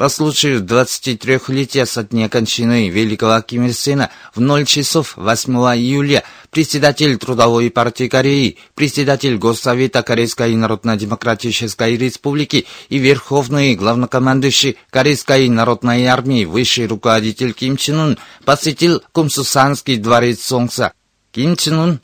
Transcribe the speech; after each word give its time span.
По 0.00 0.08
случаю 0.08 0.62
23-летия 0.62 1.84
со 1.84 2.02
дня 2.02 2.30
кончины 2.30 2.88
великого 2.88 3.38
Ким 3.42 3.66
Ир 3.66 3.74
Сена 3.74 4.08
в 4.34 4.40
0 4.40 4.64
часов 4.64 5.12
8 5.18 5.52
июля 5.76 6.24
председатель 6.48 7.18
Трудовой 7.18 7.70
партии 7.70 8.08
Кореи, 8.08 8.56
председатель 8.74 9.36
Госсовета 9.36 10.02
Корейской 10.02 10.54
Народно-Демократической 10.54 11.98
Республики 11.98 12.64
и 12.88 12.96
верховный 12.96 13.74
главнокомандующий 13.74 14.78
Корейской 14.88 15.50
Народной 15.50 16.06
Армии, 16.06 16.46
высший 16.46 16.86
руководитель 16.86 17.52
Ким 17.52 17.76
Чен 17.76 18.00
Ун 18.00 18.18
посетил 18.46 19.02
Кумсусанский 19.12 19.98
дворец 19.98 20.40
Солнца. 20.40 20.94
Ким 21.32 21.56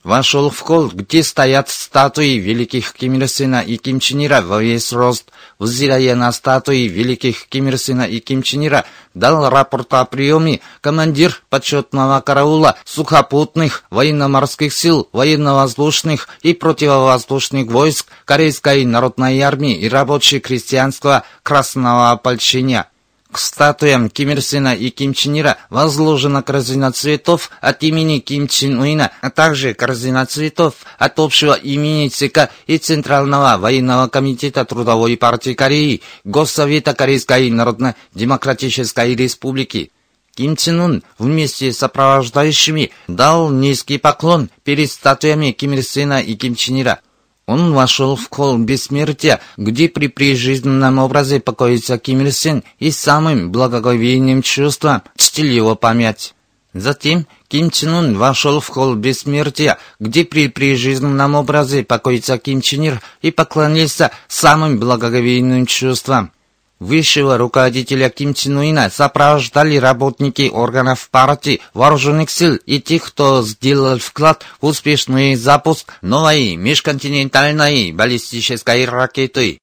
вошел 0.04 0.50
в 0.50 0.60
холл, 0.60 0.88
где 0.88 1.24
стоят 1.24 1.68
статуи 1.68 2.38
великих 2.38 2.92
Ким 2.92 3.14
Ир 3.14 3.26
Сена 3.26 3.60
и 3.60 3.76
Ким 3.76 3.98
Чен 3.98 4.24
Ира 4.24 4.40
во 4.40 4.62
весь 4.62 4.92
рост. 4.92 5.32
Взирая 5.58 6.14
на 6.14 6.30
статуи 6.30 6.86
великих 6.86 7.48
Ким 7.48 7.66
Ир 7.68 7.76
Сена 7.76 8.02
и 8.02 8.20
Ким 8.20 8.44
Чен 8.44 8.64
Ира, 8.64 8.84
дал 9.14 9.50
рапорт 9.50 9.92
о 9.94 10.04
приеме 10.04 10.60
командир 10.80 11.42
почетного 11.50 12.20
караула 12.20 12.76
сухопутных 12.84 13.82
военно-морских 13.90 14.72
сил, 14.72 15.08
военно-воздушных 15.10 16.28
и 16.42 16.54
противовоздушных 16.54 17.66
войск 17.66 18.06
Корейской 18.24 18.84
народной 18.84 19.40
армии 19.40 19.74
и 19.74 19.88
рабочей 19.88 20.38
крестьянского 20.38 21.24
красного 21.42 22.12
ополчения. 22.12 22.88
К 23.30 23.38
статуям 23.38 24.08
Ким 24.08 24.30
Ир 24.30 24.40
Сена 24.40 24.74
и 24.74 24.90
Ким 24.90 25.12
Чен 25.12 25.38
Ира 25.38 25.58
возложена 25.68 26.42
корзина 26.42 26.92
цветов 26.92 27.50
от 27.60 27.82
имени 27.82 28.20
Ким 28.20 28.46
Чен 28.46 28.78
Уина, 28.78 29.10
а 29.20 29.30
также 29.30 29.74
корзина 29.74 30.24
цветов 30.26 30.74
от 30.98 31.18
общего 31.18 31.54
имени 31.54 32.08
ЦК 32.08 32.50
и 32.66 32.78
Центрального 32.78 33.58
военного 33.58 34.08
комитета 34.08 34.64
Трудовой 34.64 35.16
партии 35.16 35.54
Кореи, 35.54 36.02
Госсовета 36.24 36.94
Корейской 36.94 37.50
Народно-Демократической 37.50 39.14
Республики. 39.16 39.90
Ким 40.36 40.54
Чен 40.54 40.80
Ун 40.80 41.02
вместе 41.18 41.72
с 41.72 41.78
сопровождающими 41.78 42.92
дал 43.08 43.50
низкий 43.50 43.98
поклон 43.98 44.50
перед 44.62 44.90
статуями 44.90 45.50
Ким 45.50 45.72
Ир 45.72 45.82
Сена 45.82 46.20
и 46.20 46.36
Ким 46.36 46.54
Чен 46.54 46.80
Ира. 46.80 47.00
Он 47.46 47.72
вошел 47.72 48.16
в 48.16 48.28
кол 48.28 48.58
бессмертия, 48.58 49.40
где 49.56 49.88
при 49.88 50.08
прижизненном 50.08 50.98
образе 50.98 51.38
покоится 51.38 51.96
Ким 51.96 52.22
Ир 52.22 52.32
Сен 52.32 52.64
и 52.80 52.90
самым 52.90 53.52
благоговейным 53.52 54.42
чувством 54.42 55.02
чтил 55.16 55.46
его 55.46 55.76
память. 55.76 56.34
Затем 56.74 57.26
Ким 57.48 57.70
Чен 57.70 57.94
Ун 57.94 58.18
вошел 58.18 58.60
в 58.60 58.68
холл 58.68 58.96
бессмертия, 58.96 59.78
где 60.00 60.24
при 60.24 60.48
прижизненном 60.48 61.36
образе 61.36 61.84
покоится 61.84 62.36
Ким 62.36 62.60
Чен 62.60 62.82
Ир 62.82 63.00
и 63.22 63.30
поклонился 63.30 64.10
самым 64.28 64.78
благоговейным 64.78 65.66
чувствам. 65.66 66.32
Высшего 66.78 67.38
руководителя 67.38 68.10
Ким 68.10 68.34
Чен 68.34 68.58
Уина 68.58 68.90
сопровождали 68.90 69.76
работники 69.76 70.50
органов 70.52 71.08
партии, 71.10 71.62
вооруженных 71.72 72.28
сил 72.28 72.56
и 72.66 72.80
тех, 72.80 73.02
кто 73.02 73.42
сделал 73.42 73.98
вклад 73.98 74.44
в 74.60 74.66
успешный 74.66 75.36
запуск 75.36 75.90
новой 76.02 76.56
межконтинентальной 76.56 77.92
баллистической 77.92 78.84
ракеты. 78.84 79.58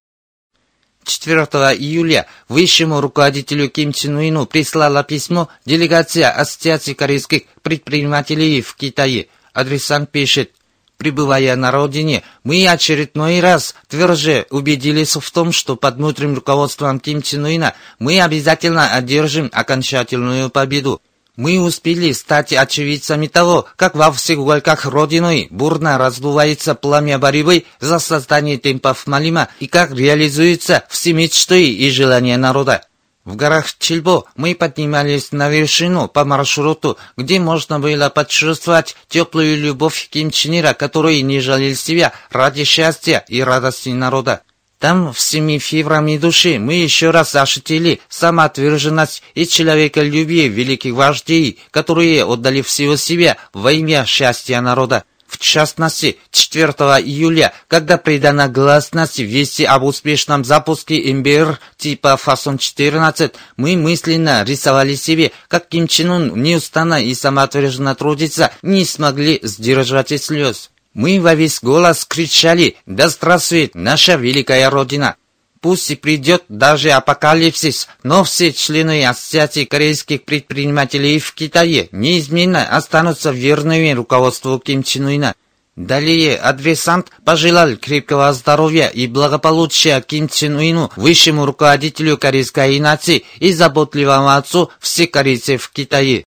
4 1.03 1.41
июля 1.78 2.25
высшему 2.50 3.00
руководителю 3.00 3.69
Ким 3.69 3.94
Чен 3.94 4.16
Уину 4.16 4.47
прислала 4.47 5.03
письмо 5.03 5.50
делегация 5.66 6.31
Ассоциации 6.31 6.94
корейских 6.94 7.44
предпринимателей 7.62 8.62
в 8.62 8.75
Китае. 8.75 9.28
Адресант 9.53 10.09
пишет 10.09 10.51
Пребывая 10.97 11.55
на 11.55 11.71
родине, 11.71 12.23
мы 12.43 12.67
очередной 12.67 13.39
раз 13.39 13.75
тверже 13.87 14.45
убедились 14.51 15.15
в 15.15 15.31
том, 15.31 15.51
что 15.51 15.75
под 15.75 15.95
внутренним 15.95 16.35
руководством 16.35 16.99
Ким 16.99 17.21
Чен 17.21 17.45
Уина 17.45 17.73
мы 17.99 18.21
обязательно 18.21 18.93
одержим 18.93 19.49
окончательную 19.51 20.49
победу. 20.49 21.01
Мы 21.35 21.59
успели 21.59 22.11
стать 22.11 22.53
очевидцами 22.53 23.25
того, 23.25 23.65
как 23.75 23.95
во 23.95 24.11
всех 24.11 24.37
уголках 24.37 24.85
Родины 24.85 25.47
бурно 25.49 25.97
раздувается 25.97 26.75
пламя 26.75 27.17
борьбы 27.17 27.65
за 27.79 27.97
создание 27.97 28.59
темпов 28.59 29.07
Малима 29.07 29.47
и 29.59 29.65
как 29.65 29.91
реализуются 29.93 30.83
все 30.89 31.11
мечты 31.13 31.71
и 31.71 31.89
желания 31.89 32.37
народа. 32.37 32.83
В 33.25 33.38
горах 33.38 33.67
Чильбо 33.79 34.25
мы 34.35 34.53
поднимались 34.53 35.31
на 35.31 35.50
вершину 35.50 36.09
по 36.09 36.25
маршруту, 36.25 36.97
где 37.16 37.39
можно 37.39 37.79
было 37.79 38.09
почувствовать 38.09 38.97
теплую 39.07 39.57
любовь 39.57 40.09
Ким 40.11 40.29
Чен 40.29 40.59
Ира, 40.59 40.73
который 40.73 41.22
не 41.22 41.39
жалел 41.39 41.73
себя 41.75 42.12
ради 42.29 42.66
счастья 42.66 43.23
и 43.29 43.41
радости 43.41 43.89
народа. 43.89 44.41
Там, 44.78 45.13
всеми 45.13 45.57
фибрами 45.59 46.17
души, 46.17 46.59
мы 46.59 46.73
еще 46.73 47.12
раз 47.12 47.33
ощутили 47.38 48.01
самоотверженность 48.09 49.23
и 49.33 49.47
человеколюбие 49.47 50.50
великих 50.50 50.94
вождей, 50.94 51.59
которые 51.72 52.25
отдали 52.25 52.62
всего 52.62 52.97
себя 52.97 53.38
во 53.53 53.72
имя 53.72 54.03
счастья 54.06 54.59
народа. 54.59 55.06
В 55.33 55.39
частности, 55.39 56.19
4 56.29 56.73
июля, 57.01 57.53
когда 57.67 57.97
придана 57.97 58.47
гласность 58.47 59.17
вести 59.17 59.63
об 59.63 59.83
успешном 59.83 60.45
запуске 60.45 61.11
МБР 61.11 61.59
типа 61.75 62.19
Фасон-14, 62.23 63.33
мы 63.57 63.75
мысленно 63.75 64.44
рисовали 64.44 64.94
себе, 64.94 65.31
как 65.47 65.69
Ким 65.69 65.88
Чен 65.88 66.11
Ун 66.11 66.44
неустанно 66.44 67.03
и 67.03 67.16
самоотверженно 67.16 67.95
трудится, 67.95 68.51
не 68.61 68.85
смогли 68.85 69.39
сдержать 69.41 70.11
и 70.11 70.19
слез. 70.19 70.69
Мы 70.94 71.19
во 71.19 71.33
весь 71.33 71.59
голос 71.63 72.05
кричали 72.05 72.75
«Да 72.85 73.09
здравствует 73.09 73.73
наша 73.73 74.13
великая 74.13 74.69
Родина!» 74.69 75.15
Пусть 75.63 75.90
и 75.91 75.96
придет 75.96 76.44
даже 76.50 76.91
апокалипсис, 76.91 77.88
но 78.03 78.25
все 78.25 78.51
члены 78.51 79.06
Ассоциации 79.07 79.63
корейских 79.63 80.25
предпринимателей 80.25 81.19
в 81.19 81.34
Китае 81.34 81.88
неизменно 81.94 82.66
останутся 82.66 83.31
верными 83.31 83.94
руководству 83.94 84.59
Ким 84.59 84.84
Чен 84.84 85.06
Уина. 85.06 85.35
Далее 85.78 86.35
адресант 86.35 87.12
пожелал 87.24 87.78
крепкого 87.78 88.34
здоровья 88.34 88.88
и 88.88 89.07
благополучия 89.07 90.01
Ким 90.01 90.28
Чен 90.28 90.57
Уину, 90.57 90.91
высшему 90.97 91.46
руководителю 91.46 92.18
корейской 92.18 92.78
нации 92.81 93.24
и 93.40 93.53
заботливому 93.53 94.35
отцу 94.35 94.69
всех 94.81 95.12
корейцев 95.12 95.63
в 95.63 95.72
Китае. 95.72 96.25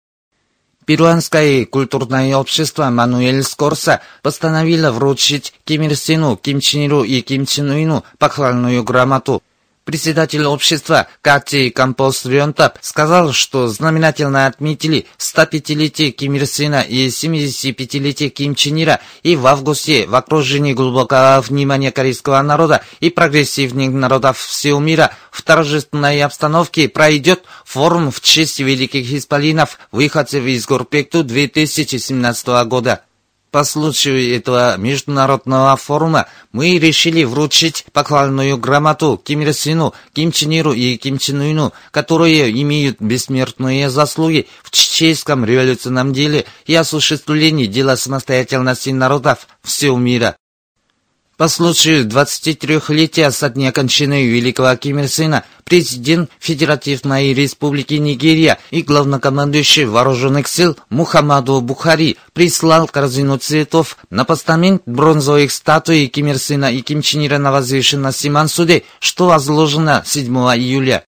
Перуанское 0.86 1.66
культурное 1.66 2.36
общество 2.36 2.90
Мануэль 2.90 3.44
Скорса 3.44 4.02
постановило 4.22 4.92
вручить 4.92 5.54
Ким 5.64 5.84
Ир 5.84 5.96
Сену, 5.96 6.36
Ким 6.36 6.60
Чен 6.60 6.82
Иру 6.82 7.04
и 7.04 7.22
Ким 7.22 7.46
Чен 7.46 7.70
Уину 7.70 8.04
похвальную 8.18 8.84
грамоту. 8.84 9.42
Председатель 9.86 10.46
общества 10.46 11.08
Кати 11.22 11.70
Кампос 11.70 12.26
Рионтап 12.26 12.78
сказал, 12.80 13.34
что 13.34 13.68
знаменательно 13.68 14.46
отметили 14.46 15.08
105-летие 15.18 16.12
Ким 16.12 16.36
Ир 16.36 16.46
Сена 16.46 16.82
и 16.82 17.08
75-летие 17.08 18.30
Ким 18.30 18.56
Чен 18.56 18.82
Ира, 18.82 19.02
и 19.24 19.36
в 19.36 19.46
августе 19.46 20.08
в 20.08 20.16
окружении 20.16 20.72
глубокого 20.72 21.44
внимания 21.46 21.92
корейского 21.92 22.42
народа 22.42 22.82
и 23.02 23.10
прогрессивных 23.10 23.90
народов 23.90 24.38
всего 24.38 24.80
мира 24.80 25.12
в 25.32 25.42
торжественной 25.42 26.22
обстановке 26.22 26.88
пройдет 26.88 27.44
форум 27.66 28.10
в 28.10 28.22
честь 28.22 28.60
великих 28.60 29.12
исполинов, 29.12 29.78
выходцев 29.92 30.46
из 30.46 30.66
Горпекту 30.66 31.26
2017 31.26 32.48
года. 32.68 33.04
По 33.54 33.64
случаю 33.66 34.36
этого 34.36 34.78
международного 34.78 35.78
форума 35.78 36.26
мы 36.54 36.80
решили 36.80 37.24
вручить 37.24 37.86
похвальную 37.94 38.58
грамоту 38.58 39.22
Ким 39.24 39.42
Ир 39.42 39.54
Сыну, 39.54 39.94
Ким 40.12 40.32
Чен 40.32 40.50
Иру 40.50 40.74
и 40.74 40.98
Ким 40.98 41.20
Чен 41.20 41.40
Уину, 41.40 41.72
которые 41.92 42.50
имеют 42.64 43.00
бессмертные 43.00 43.92
заслуги 43.92 44.48
в 44.64 44.72
чеченском 44.72 45.46
революционном 45.46 46.14
деле 46.14 46.46
и 46.66 46.74
осуществлении 46.74 47.68
дела 47.68 47.96
самостоятельности 47.96 48.90
народов 48.90 49.48
всего 49.62 50.00
мира. 50.00 50.36
По 51.36 51.48
случаю 51.48 52.06
23-летия 52.06 53.32
со 53.32 53.50
дня 53.50 53.72
кончины 53.72 54.28
великого 54.28 54.76
Ким 54.76 55.00
Ир 55.00 55.08
Сына, 55.08 55.44
президент 55.64 56.30
Федеративной 56.40 57.34
Республики 57.34 57.96
Нигерия 57.96 58.60
и 58.70 58.84
главнокомандующий 58.84 59.86
вооруженных 59.86 60.48
сил 60.48 60.78
Мухаммаду 60.90 61.60
Бухари 61.62 62.18
прислал 62.34 62.88
корзину 62.88 63.40
цветов 63.40 63.98
на 64.12 64.26
постамент 64.26 64.84
бронзовых 64.86 65.52
статуй 65.52 66.06
Ким 66.06 66.28
Ир 66.28 66.38
Сына 66.38 66.72
и 66.72 66.82
Ким 66.82 67.02
Чен 67.02 67.42
на 67.42 67.52
возвышенности 67.52 68.28
Мансуде, 68.28 68.84
что 69.00 69.26
возложено 69.26 70.04
7 70.06 70.32
июля. 70.32 71.04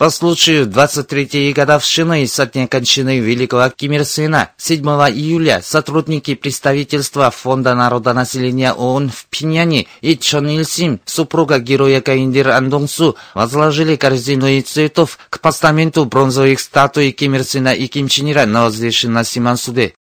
По 0.00 0.08
случаю 0.08 0.66
23-й 0.66 1.52
годовщины 1.52 2.26
со 2.26 2.46
дня 2.46 2.66
кончины 2.66 3.18
великого 3.18 3.68
Ким 3.68 4.02
Сына 4.02 4.48
7 4.56 4.82
июля 4.82 5.60
сотрудники 5.62 6.34
представительства 6.34 7.30
Фонда 7.30 7.74
народонаселения 7.74 8.72
ООН 8.72 9.10
в 9.10 9.26
Пиняне 9.26 9.88
и 10.00 10.16
Чон 10.16 10.48
Ил 10.48 10.64
Сим, 10.64 11.00
супруга 11.04 11.58
героя 11.58 12.00
Каиндир 12.00 12.48
Андонгсу, 12.48 13.16
возложили 13.34 13.96
корзину 13.96 14.46
из 14.46 14.70
цветов 14.70 15.18
к 15.28 15.38
постаменту 15.40 16.06
бронзовых 16.06 16.60
статуй 16.60 17.12
Ким 17.12 17.38
Сына 17.44 17.74
и 17.74 17.86
Ким 17.86 18.08
Чен 18.08 18.30
Ира 18.30 18.46
на 18.46 18.64
возвышенном 18.64 19.22
Симансуде. 19.22 19.92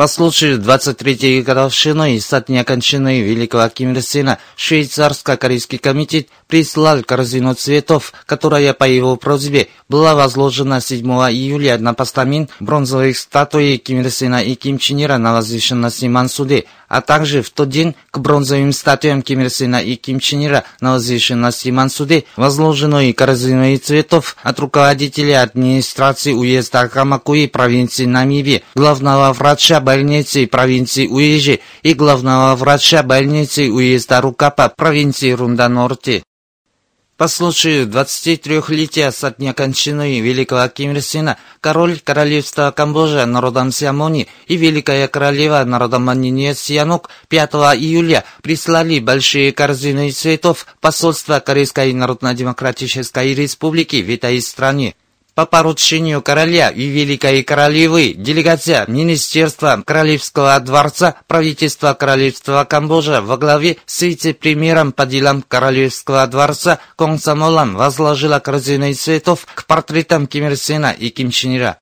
По 0.00 0.06
случаю 0.06 0.58
23-й 0.58 1.42
годовщины 1.42 2.18
со 2.22 2.40
дня 2.40 2.64
кончины 2.64 3.20
великого 3.20 3.68
Ким 3.68 3.92
Ир 3.92 4.00
Сена 4.00 4.38
швейцарско-корейский 4.56 5.76
комитет 5.76 6.28
прислал 6.46 7.02
корзину 7.02 7.52
цветов, 7.52 8.14
которая 8.24 8.72
по 8.72 8.84
его 8.84 9.16
просьбе 9.16 9.68
была 9.90 10.14
возложена 10.14 10.80
7 10.80 11.04
июля 11.06 11.76
на 11.76 11.92
постамент 11.92 12.48
бронзовых 12.60 13.18
статуи 13.18 13.76
Ким 13.76 14.00
Ир 14.00 14.10
Сена 14.10 14.42
и 14.42 14.54
Ким 14.54 14.78
Чен 14.78 15.02
Ира 15.02 15.18
на 15.18 15.34
возвышенности 15.34 16.06
Мансуде, 16.06 16.64
а 16.90 17.00
также 17.00 17.40
в 17.40 17.48
тот 17.50 17.70
день 17.70 17.94
к 18.10 18.18
бронзовым 18.18 18.72
статуям 18.72 19.22
Ким 19.22 19.40
Ир 19.40 19.48
Сена 19.48 19.76
и 19.76 19.94
Ким 19.94 20.18
Чен 20.18 20.44
Ира 20.44 20.64
на 20.80 20.92
возвышенности 20.92 21.70
Мансуде 21.70 22.24
возложенную 22.36 23.14
корзину 23.14 23.76
цветов 23.78 24.36
от 24.42 24.58
руководителя 24.58 25.42
администрации 25.42 26.32
уезда 26.32 26.88
Камакуи 26.88 27.46
провинции 27.46 28.06
Намиби, 28.06 28.64
главного 28.74 29.32
врача 29.32 29.80
больницы 29.80 30.46
провинции 30.48 31.06
Уежи 31.06 31.60
и 31.82 31.94
главного 31.94 32.56
врача 32.56 33.04
больницы 33.04 33.70
уезда 33.70 34.20
Рукапа 34.20 34.68
провинции 34.68 35.30
Рунда-Норте. 35.30 36.24
По 37.20 37.28
случаю 37.28 37.86
23-летия 37.86 39.12
со 39.12 39.30
дня 39.30 39.52
кончины 39.52 40.20
великого 40.20 40.66
Ким 40.68 40.92
Ир 40.92 41.02
Сена, 41.02 41.36
король 41.60 42.00
королевства 42.00 42.72
Камбоджа 42.74 43.26
народом 43.26 43.72
Сиамони 43.72 44.26
и 44.46 44.56
великая 44.56 45.06
королева 45.06 45.62
народом 45.64 46.06
Манине 46.06 46.54
Сианук 46.54 47.10
5 47.28 47.52
июля 47.76 48.24
прислали 48.42 49.00
большие 49.00 49.52
корзины 49.52 50.10
цветов 50.12 50.64
посольства 50.80 51.40
Корейской 51.40 51.92
Народно-Демократической 51.92 53.34
Республики 53.34 54.02
в 54.02 54.08
этой 54.08 54.40
стране. 54.40 54.94
По 55.34 55.46
поручению 55.46 56.22
короля 56.22 56.70
и 56.70 56.86
великой 56.86 57.42
королевы 57.44 58.14
делегация 58.14 58.84
Министерства 58.88 59.82
Королевского 59.86 60.58
дворца 60.60 61.14
правительства 61.28 61.94
Королевства 61.94 62.64
Камбоджа 62.64 63.22
во 63.22 63.38
главе 63.38 63.76
с 63.86 64.02
вице-премьером 64.02 64.92
по 64.92 65.06
делам 65.06 65.42
Королевского 65.42 66.26
дворца 66.26 66.80
Комсомолом 66.96 67.76
возложила 67.76 68.40
корзины 68.40 68.92
цветов 68.94 69.46
к 69.54 69.66
портретам 69.66 70.26
Ким 70.26 70.46
Ир 70.46 70.56
Сена 70.56 70.90
и 70.90 71.10
Ким 71.10 71.30
Чен 71.30 71.56
Ира. 71.56 71.78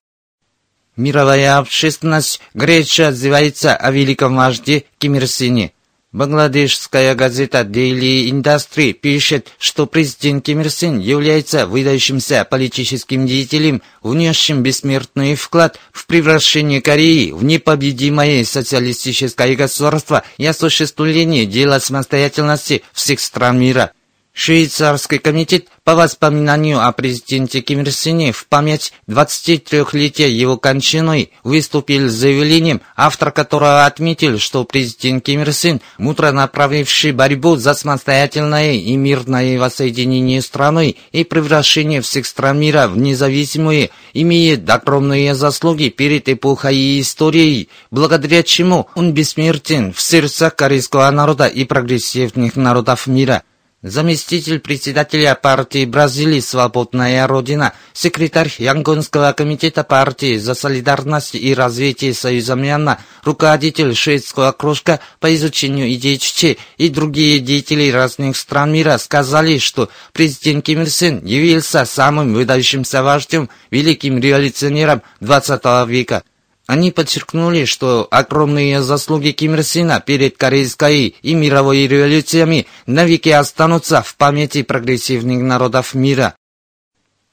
Мировая 0.97 1.59
общественность 1.59 2.41
горячо 2.55 3.09
отзывается 3.09 3.75
о 3.75 3.91
великом 3.91 4.37
вожде 4.37 4.85
Ким 4.99 5.15
Ир 5.15 5.27
Сене. 5.27 5.73
Бангладешская 6.11 7.15
газета 7.15 7.61
Daily 7.61 8.31
Industry 8.31 8.93
пишет, 8.93 9.49
что 9.59 9.85
президент 9.85 10.43
Ким 10.43 10.63
Ир 10.63 10.71
Сен 10.71 10.99
является 10.99 11.67
выдающимся 11.67 12.47
политическим 12.49 13.27
деятелем, 13.27 13.83
внесшим 14.03 14.63
бессмертный 14.63 15.35
вклад 15.35 15.79
в 15.93 16.07
превращение 16.07 16.81
Кореи 16.81 17.33
в 17.33 17.45
непобедимое 17.45 18.43
социалистическое 18.47 19.55
государство 19.55 20.23
и 20.39 20.47
осуществление 20.47 21.45
дела 21.45 21.79
самостоятельности 21.79 22.83
всех 22.95 23.21
стран 23.21 23.61
мира. 23.61 23.93
Швейцарский 24.41 25.19
комитет 25.19 25.67
по 25.83 25.97
воспоминанию 25.97 26.81
о 26.81 26.93
президенте 26.93 27.61
Ким 27.61 27.81
Ир 27.81 27.91
Сене 27.91 28.31
в 28.31 28.47
память 28.47 28.93
23-летия 29.09 30.29
его 30.29 30.57
кончины 30.57 31.31
выступил 31.43 32.09
с 32.09 32.13
заявлением, 32.13 32.81
автор 32.95 33.33
которого 33.33 33.85
отметил, 33.85 34.39
что 34.39 34.63
президент 34.63 35.25
Ким 35.25 35.41
Ир 35.41 35.53
Сен, 35.53 35.81
мудро 35.99 36.31
направивший 36.31 37.11
борьбу 37.11 37.57
за 37.57 37.75
самостоятельное 37.75 38.75
и 38.75 38.95
мирное 38.95 39.59
воссоединение 39.59 40.41
страны 40.41 40.95
и 41.11 41.25
превращение 41.25 42.01
всех 42.01 42.25
стран 42.25 42.61
мира 42.61 42.87
в 42.87 42.97
независимые, 42.97 43.91
имеет 44.15 44.71
огромные 44.71 45.35
заслуги 45.35 45.89
перед 45.89 46.29
эпохой 46.29 46.77
и 46.77 47.01
историей, 47.01 47.71
благодаря 47.91 48.45
чему 48.45 48.87
он 48.95 49.13
бессмертен 49.13 49.93
в 49.93 50.01
сердцах 50.01 50.55
корейского 50.55 51.11
народа 51.11 51.47
и 51.49 51.65
прогрессивных 51.65 52.55
народов 52.55 53.09
мира. 53.09 53.43
Заместитель 53.83 54.59
председателя 54.59 55.37
партии 55.37 55.85
Бразилии 55.85 56.41
«Свободная 56.41 57.25
Родина», 57.29 57.75
секретарь 57.93 58.53
Янгонского 58.59 59.33
комитета 59.33 59.85
партии 59.85 60.37
за 60.37 60.55
солидарность 60.55 61.37
и 61.37 61.55
развитие 61.55 62.13
Союза 62.13 62.57
Мьянма, 62.57 62.99
руководитель 63.23 63.95
шведского 63.95 64.51
кружка 64.51 64.99
по 65.21 65.33
изучению 65.33 65.93
идей 65.93 66.19
Чече 66.19 66.57
и 66.77 66.89
другие 66.89 67.39
деятели 67.39 67.89
разных 67.93 68.37
стран 68.37 68.73
мира 68.73 68.99
сказали, 68.99 69.59
что 69.59 69.89
президент 70.13 70.65
Ким 70.65 70.83
Ир 70.83 70.91
Сен 70.91 71.25
явился 71.25 71.85
самым 71.85 72.35
выдающимся 72.35 73.05
вождем, 73.05 73.49
великим 73.71 74.19
революционером 74.19 75.03
20 75.21 75.89
века. 75.89 76.25
Они 76.69 76.91
подчеркнули, 76.91 77.65
что 77.65 78.07
огромные 78.11 78.83
заслуги 78.83 79.31
Ким 79.31 79.55
Ир 79.55 79.65
Сена 79.65 80.01
перед 80.01 80.37
корейской 80.37 81.17
и 81.23 81.35
мировой 81.35 81.87
революциями 81.87 82.67
навеки 82.85 83.31
останутся 83.31 84.03
в 84.03 84.15
памяти 84.17 84.63
прогрессивных 84.63 85.41
народов 85.41 85.95
мира. 85.95 86.35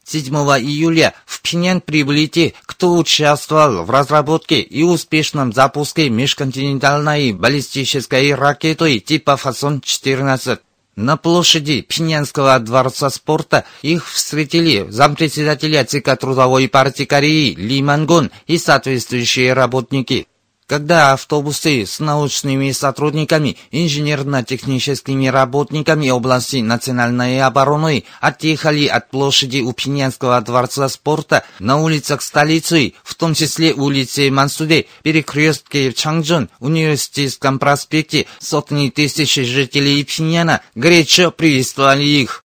7 0.06 0.34
июля 0.34 1.16
в 1.26 1.42
Пхеньян 1.42 1.82
прибыли 1.82 2.28
те, 2.28 2.54
кто 2.66 2.96
участвовал 2.96 3.84
в 3.84 3.90
разработке 3.90 4.62
и 4.62 4.84
успешном 4.84 5.52
запуске 5.52 6.10
межконтинентальной 6.10 7.34
баллистической 7.34 8.34
ракеты 8.36 9.00
типа 9.00 9.36
«Фасон-14». 9.36 10.60
На 10.96 11.18
площади 11.18 11.82
Пинянского 11.82 12.58
дворца 12.60 13.10
спорта 13.10 13.66
их 13.82 14.10
встретили 14.10 14.86
зампредседателя 14.90 15.84
ЦК 15.84 16.18
Трудовой 16.18 16.70
партии 16.70 17.04
Кореи 17.04 17.54
Ли 17.54 17.82
Мангон 17.82 18.32
и 18.48 18.58
соответствующие 18.58 19.52
работники. 19.52 20.28
Когда 20.68 21.14
автобусы 21.14 21.86
с 21.86 22.00
научными 22.00 22.72
сотрудниками, 22.72 23.56
инженерно-техническими 23.70 25.28
работниками 25.28 26.10
области 26.10 26.58
национальной 26.58 27.40
обороны 27.42 28.04
отъехали 28.20 28.88
от 28.88 29.12
площади 29.12 29.60
у 29.60 29.74
Пинянского 29.74 30.42
дворца 30.42 30.90
спорта 30.90 31.44
на 31.60 31.78
улицах 31.78 32.24
столицы, 32.24 32.96
в 33.04 33.14
том 33.14 33.36
числе 33.36 33.74
улице 33.74 34.32
Мансуде, 34.32 34.88
перекрестке 35.04 35.94
Чангжон, 35.94 36.50
университетском 36.60 37.60
проспекте, 37.60 38.26
сотни 38.40 38.90
тысяч 38.90 39.36
жителей 39.36 40.04
Пиняна 40.04 40.62
горячо 40.74 41.30
приветствовали 41.30 42.06
их. 42.06 42.45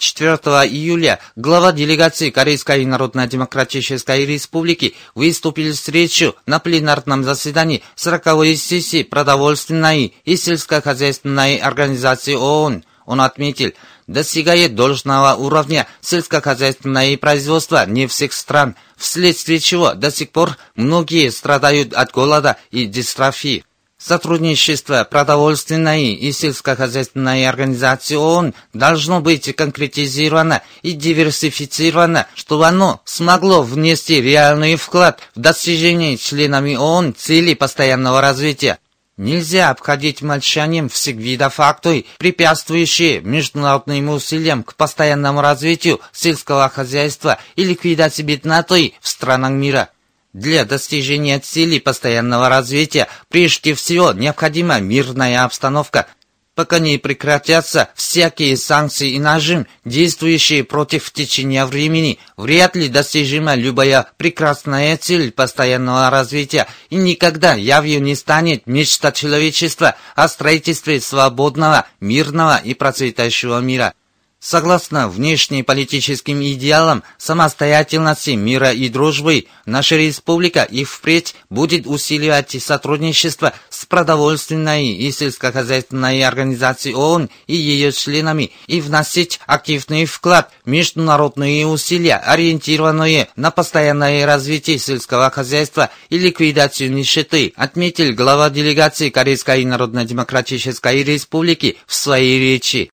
4 0.00 0.36
июля 0.66 1.20
глава 1.36 1.72
делегации 1.72 2.30
Корейской 2.30 2.84
Народно-Демократической 2.86 4.24
Республики 4.24 4.94
выступил 5.14 5.74
с 5.74 5.86
речью 5.88 6.34
на 6.46 6.58
пленарном 6.58 7.22
заседании 7.22 7.82
40-й 7.96 8.56
сессии 8.56 9.02
продовольственной 9.02 10.14
и 10.24 10.36
сельскохозяйственной 10.36 11.58
организации 11.58 12.34
ООН. 12.34 12.84
Он 13.04 13.20
отметил, 13.20 13.72
достигает 14.06 14.74
должного 14.74 15.34
уровня 15.34 15.86
сельскохозяйственное 16.00 17.18
производство 17.18 17.84
не 17.86 18.06
всех 18.06 18.32
стран, 18.32 18.76
вследствие 18.96 19.58
чего 19.58 19.92
до 19.94 20.10
сих 20.10 20.30
пор 20.30 20.56
многие 20.76 21.30
страдают 21.30 21.92
от 21.92 22.10
голода 22.12 22.56
и 22.70 22.86
дистрофии. 22.86 23.64
Сотрудничество 24.02 25.04
продовольственной 25.04 26.14
и 26.14 26.32
сельскохозяйственной 26.32 27.46
организации 27.46 28.14
ООН 28.14 28.54
должно 28.72 29.20
быть 29.20 29.54
конкретизировано 29.54 30.62
и 30.80 30.92
диверсифицировано, 30.92 32.26
чтобы 32.34 32.66
оно 32.66 33.02
смогло 33.04 33.60
внести 33.60 34.22
реальный 34.22 34.76
вклад 34.76 35.20
в 35.36 35.40
достижение 35.40 36.16
членами 36.16 36.76
ООН 36.76 37.14
целей 37.14 37.54
постоянного 37.54 38.22
развития. 38.22 38.78
Нельзя 39.18 39.68
обходить 39.68 40.22
молчанием 40.22 40.88
видов 40.88 41.54
факторов, 41.56 42.04
препятствующие 42.16 43.20
международным 43.20 44.08
усилиям 44.08 44.62
к 44.62 44.76
постоянному 44.76 45.42
развитию 45.42 46.00
сельского 46.10 46.70
хозяйства 46.70 47.36
и 47.54 47.64
ликвидации 47.64 48.22
бедноты 48.22 48.94
в 49.02 49.08
странах 49.08 49.50
мира. 49.50 49.90
Для 50.32 50.64
достижения 50.64 51.40
целей 51.40 51.80
постоянного 51.80 52.48
развития 52.48 53.08
прежде 53.28 53.74
всего 53.74 54.12
необходима 54.12 54.78
мирная 54.78 55.44
обстановка. 55.44 56.06
Пока 56.54 56.78
не 56.78 56.98
прекратятся 56.98 57.88
всякие 57.94 58.56
санкции 58.56 59.12
и 59.12 59.18
нажим, 59.18 59.66
действующие 59.84 60.62
против 60.62 61.10
течения 61.10 61.64
времени, 61.64 62.18
вряд 62.36 62.76
ли 62.76 62.88
достижима 62.88 63.54
любая 63.54 64.06
прекрасная 64.18 64.96
цель 64.96 65.32
постоянного 65.32 66.10
развития, 66.10 66.66
и 66.90 66.96
никогда 66.96 67.54
явью 67.54 68.02
не 68.02 68.14
станет 68.14 68.66
мечта 68.66 69.10
человечества 69.10 69.96
о 70.14 70.28
строительстве 70.28 71.00
свободного, 71.00 71.86
мирного 71.98 72.60
и 72.62 72.74
процветающего 72.74 73.60
мира. 73.60 73.94
Согласно 74.42 75.10
внешнеполитическим 75.10 76.42
идеалам 76.42 77.02
самостоятельности, 77.18 78.30
мира 78.30 78.72
и 78.72 78.88
дружбы, 78.88 79.44
наша 79.66 79.96
республика 79.96 80.62
и 80.62 80.84
впредь 80.84 81.34
будет 81.50 81.86
усиливать 81.86 82.56
сотрудничество 82.62 83.52
с 83.68 83.84
продовольственной 83.84 84.92
и 84.94 85.12
сельскохозяйственной 85.12 86.24
организацией 86.24 86.94
ООН 86.94 87.28
и 87.48 87.54
ее 87.54 87.92
членами 87.92 88.52
и 88.66 88.80
вносить 88.80 89.40
активный 89.44 90.06
вклад 90.06 90.50
в 90.64 90.70
международные 90.70 91.66
усилия, 91.66 92.16
ориентированные 92.16 93.28
на 93.36 93.50
постоянное 93.50 94.24
развитие 94.24 94.78
сельского 94.78 95.30
хозяйства 95.30 95.90
и 96.08 96.18
ликвидацию 96.18 96.90
нищеты, 96.90 97.52
отметил 97.56 98.14
глава 98.14 98.48
делегации 98.48 99.10
Корейской 99.10 99.66
Народно-Демократической 99.66 101.02
Республики 101.02 101.76
в 101.86 101.94
своей 101.94 102.38
речи. 102.40 102.90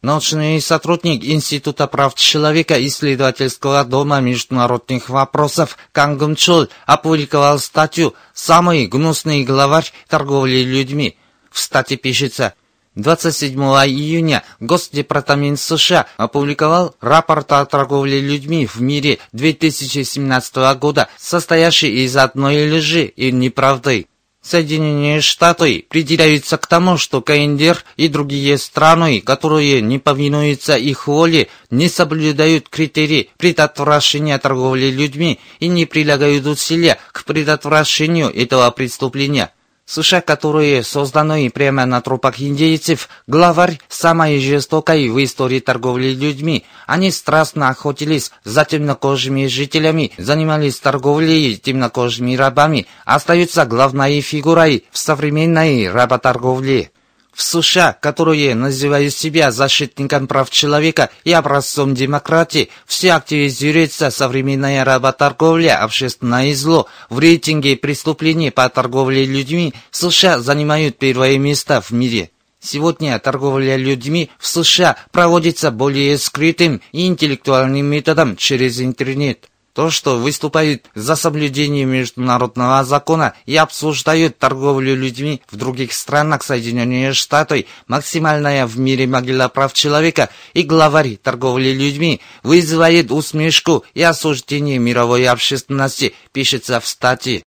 Научный 0.00 0.60
сотрудник 0.60 1.24
Института 1.24 1.88
прав 1.88 2.14
человека 2.14 2.74
исследовательского 2.86 3.84
дома 3.84 4.20
международных 4.20 5.08
вопросов 5.08 5.76
Кангум 5.90 6.36
Чул 6.36 6.68
опубликовал 6.86 7.58
статью 7.58 8.14
«Самый 8.32 8.86
гнусный 8.86 9.42
главарь 9.42 9.90
торговли 10.08 10.62
людьми». 10.62 11.18
В 11.50 11.58
статье 11.58 11.96
пишется 11.96 12.54
27 12.94 13.58
июня 13.58 14.44
Госдепартамент 14.60 15.58
США 15.58 16.06
опубликовал 16.16 16.94
рапорт 17.00 17.50
о 17.50 17.66
торговле 17.66 18.20
людьми 18.20 18.66
в 18.66 18.80
мире 18.80 19.18
2017 19.32 20.56
года, 20.78 21.08
состоящий 21.16 22.04
из 22.04 22.16
одной 22.16 22.70
лжи 22.70 23.04
и 23.04 23.32
неправды. 23.32 24.06
Соединенные 24.48 25.20
Штаты 25.20 25.84
придираются 25.90 26.56
к 26.56 26.66
тому, 26.66 26.96
что 26.96 27.20
КНДР 27.20 27.84
и 27.98 28.08
другие 28.08 28.56
страны, 28.56 29.20
которые 29.20 29.82
не 29.82 29.98
повинуются 29.98 30.74
их 30.74 31.06
воле, 31.06 31.48
не 31.70 31.90
соблюдают 31.90 32.70
критерии 32.70 33.28
предотвращения 33.36 34.38
торговли 34.38 34.86
людьми 34.86 35.38
и 35.60 35.68
не 35.68 35.84
прилагают 35.84 36.46
усилия 36.46 36.98
к 37.12 37.24
предотвращению 37.24 38.34
этого 38.34 38.70
преступления. 38.70 39.52
США, 39.88 40.20
которые 40.20 40.82
созданы 40.82 41.50
прямо 41.50 41.86
на 41.86 42.02
трупах 42.02 42.40
индейцев, 42.42 43.08
главарь 43.26 43.80
самой 43.88 44.38
жестокой 44.38 45.08
в 45.08 45.24
истории 45.24 45.60
торговли 45.60 46.10
людьми. 46.10 46.66
Они 46.86 47.10
страстно 47.10 47.70
охотились 47.70 48.30
за 48.44 48.66
темнокожими 48.66 49.46
жителями, 49.46 50.12
занимались 50.18 50.78
торговлей 50.78 51.56
темнокожими 51.56 52.36
рабами, 52.36 52.86
остаются 53.06 53.64
главной 53.64 54.20
фигурой 54.20 54.84
в 54.90 54.98
современной 54.98 55.90
работорговле 55.90 56.90
в 57.38 57.42
США, 57.44 57.92
которые 57.92 58.56
называют 58.56 59.14
себя 59.14 59.52
защитником 59.52 60.26
прав 60.26 60.50
человека 60.50 61.08
и 61.22 61.30
образцом 61.30 61.94
демократии, 61.94 62.68
все 62.84 63.12
активизируется 63.12 64.10
современная 64.10 64.84
работорговля, 64.84 65.80
общественное 65.80 66.52
зло. 66.56 66.88
В 67.08 67.20
рейтинге 67.20 67.76
преступлений 67.76 68.50
по 68.50 68.68
торговле 68.68 69.24
людьми 69.24 69.72
США 69.92 70.40
занимают 70.40 70.98
первое 70.98 71.38
место 71.38 71.80
в 71.80 71.92
мире. 71.92 72.30
Сегодня 72.58 73.16
торговля 73.20 73.76
людьми 73.76 74.30
в 74.40 74.48
США 74.48 74.96
проводится 75.12 75.70
более 75.70 76.18
скрытым 76.18 76.80
и 76.90 77.06
интеллектуальным 77.06 77.86
методом 77.86 78.34
через 78.36 78.80
интернет. 78.80 79.48
То, 79.72 79.90
что 79.90 80.18
выступают 80.18 80.86
за 80.94 81.14
соблюдение 81.14 81.84
международного 81.84 82.84
закона 82.84 83.34
и 83.46 83.56
обсуждают 83.56 84.38
торговлю 84.38 84.96
людьми 84.96 85.42
в 85.50 85.56
других 85.56 85.92
странах 85.92 86.42
Соединенные 86.42 87.12
Штаты, 87.12 87.66
максимальная 87.86 88.66
в 88.66 88.78
мире 88.78 89.06
могила 89.06 89.48
прав 89.48 89.72
человека 89.72 90.30
и 90.52 90.62
главарь 90.62 91.16
торговли 91.16 91.70
людьми, 91.70 92.20
вызывает 92.42 93.10
усмешку 93.12 93.84
и 93.94 94.02
осуждение 94.02 94.78
мировой 94.78 95.26
общественности, 95.26 96.14
пишется 96.32 96.80
в 96.80 96.86
статье. 96.86 97.42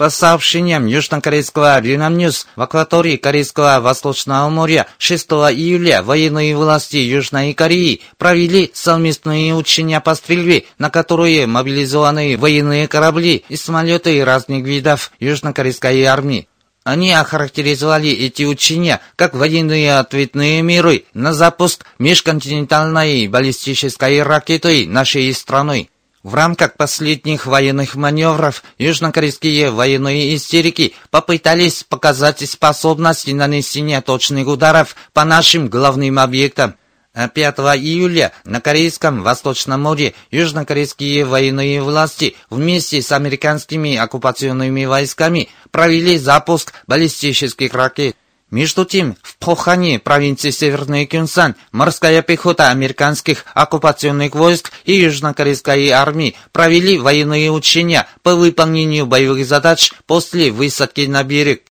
По 0.00 0.08
сообщениям 0.08 0.86
южнокорейского 0.86 1.78
News, 1.82 2.46
в 2.56 2.62
акватории 2.62 3.18
Корейского 3.18 3.80
Восточного 3.80 4.48
моря 4.48 4.86
6 4.96 5.28
июля 5.52 6.02
военные 6.02 6.56
власти 6.56 6.96
Южной 6.96 7.52
Кореи 7.52 8.00
провели 8.16 8.70
совместные 8.72 9.54
учения 9.54 10.00
по 10.00 10.14
стрельбе, 10.14 10.64
на 10.78 10.88
которые 10.88 11.46
мобилизованы 11.46 12.38
военные 12.38 12.88
корабли 12.88 13.44
и 13.50 13.56
самолеты 13.56 14.24
разных 14.24 14.64
видов 14.64 15.12
южнокорейской 15.20 16.02
армии. 16.04 16.48
Они 16.82 17.12
охарактеризовали 17.12 18.08
эти 18.08 18.44
учения 18.44 19.02
как 19.16 19.34
военные 19.34 19.98
ответные 19.98 20.62
меры 20.62 21.04
на 21.12 21.34
запуск 21.34 21.84
межконтинентальной 21.98 23.28
баллистической 23.28 24.22
ракеты 24.22 24.88
нашей 24.88 25.34
страны. 25.34 25.90
В 26.22 26.34
рамках 26.34 26.74
последних 26.74 27.46
военных 27.46 27.94
маневров 27.94 28.62
южнокорейские 28.76 29.70
военные 29.70 30.36
истерики 30.36 30.94
попытались 31.10 31.82
показать 31.82 32.46
способность 32.46 33.32
нанесения 33.32 34.02
точных 34.02 34.46
ударов 34.46 34.96
по 35.14 35.24
нашим 35.24 35.68
главным 35.68 36.18
объектам. 36.18 36.74
5 37.14 37.58
а 37.58 37.76
июля 37.76 38.32
на 38.44 38.60
Корейском 38.60 39.22
Восточном 39.22 39.80
море 39.80 40.14
южнокорейские 40.30 41.24
военные 41.24 41.82
власти 41.82 42.36
вместе 42.50 43.02
с 43.02 43.10
американскими 43.12 43.96
оккупационными 43.96 44.84
войсками 44.84 45.48
провели 45.70 46.18
запуск 46.18 46.74
баллистических 46.86 47.72
ракет. 47.74 48.14
Между 48.50 48.84
тем, 48.84 49.16
в 49.22 49.36
Пхохане, 49.38 50.00
провинции 50.00 50.50
Северный 50.50 51.06
Кюнсан, 51.06 51.54
морская 51.70 52.20
пехота 52.22 52.70
американских 52.70 53.44
оккупационных 53.54 54.34
войск 54.34 54.72
и 54.84 54.94
южнокорейской 54.94 55.90
армии 55.90 56.34
провели 56.50 56.98
военные 56.98 57.52
учения 57.52 58.08
по 58.22 58.34
выполнению 58.34 59.06
боевых 59.06 59.46
задач 59.46 59.92
после 60.06 60.50
высадки 60.50 61.02
на 61.02 61.22
берег. 61.22 61.69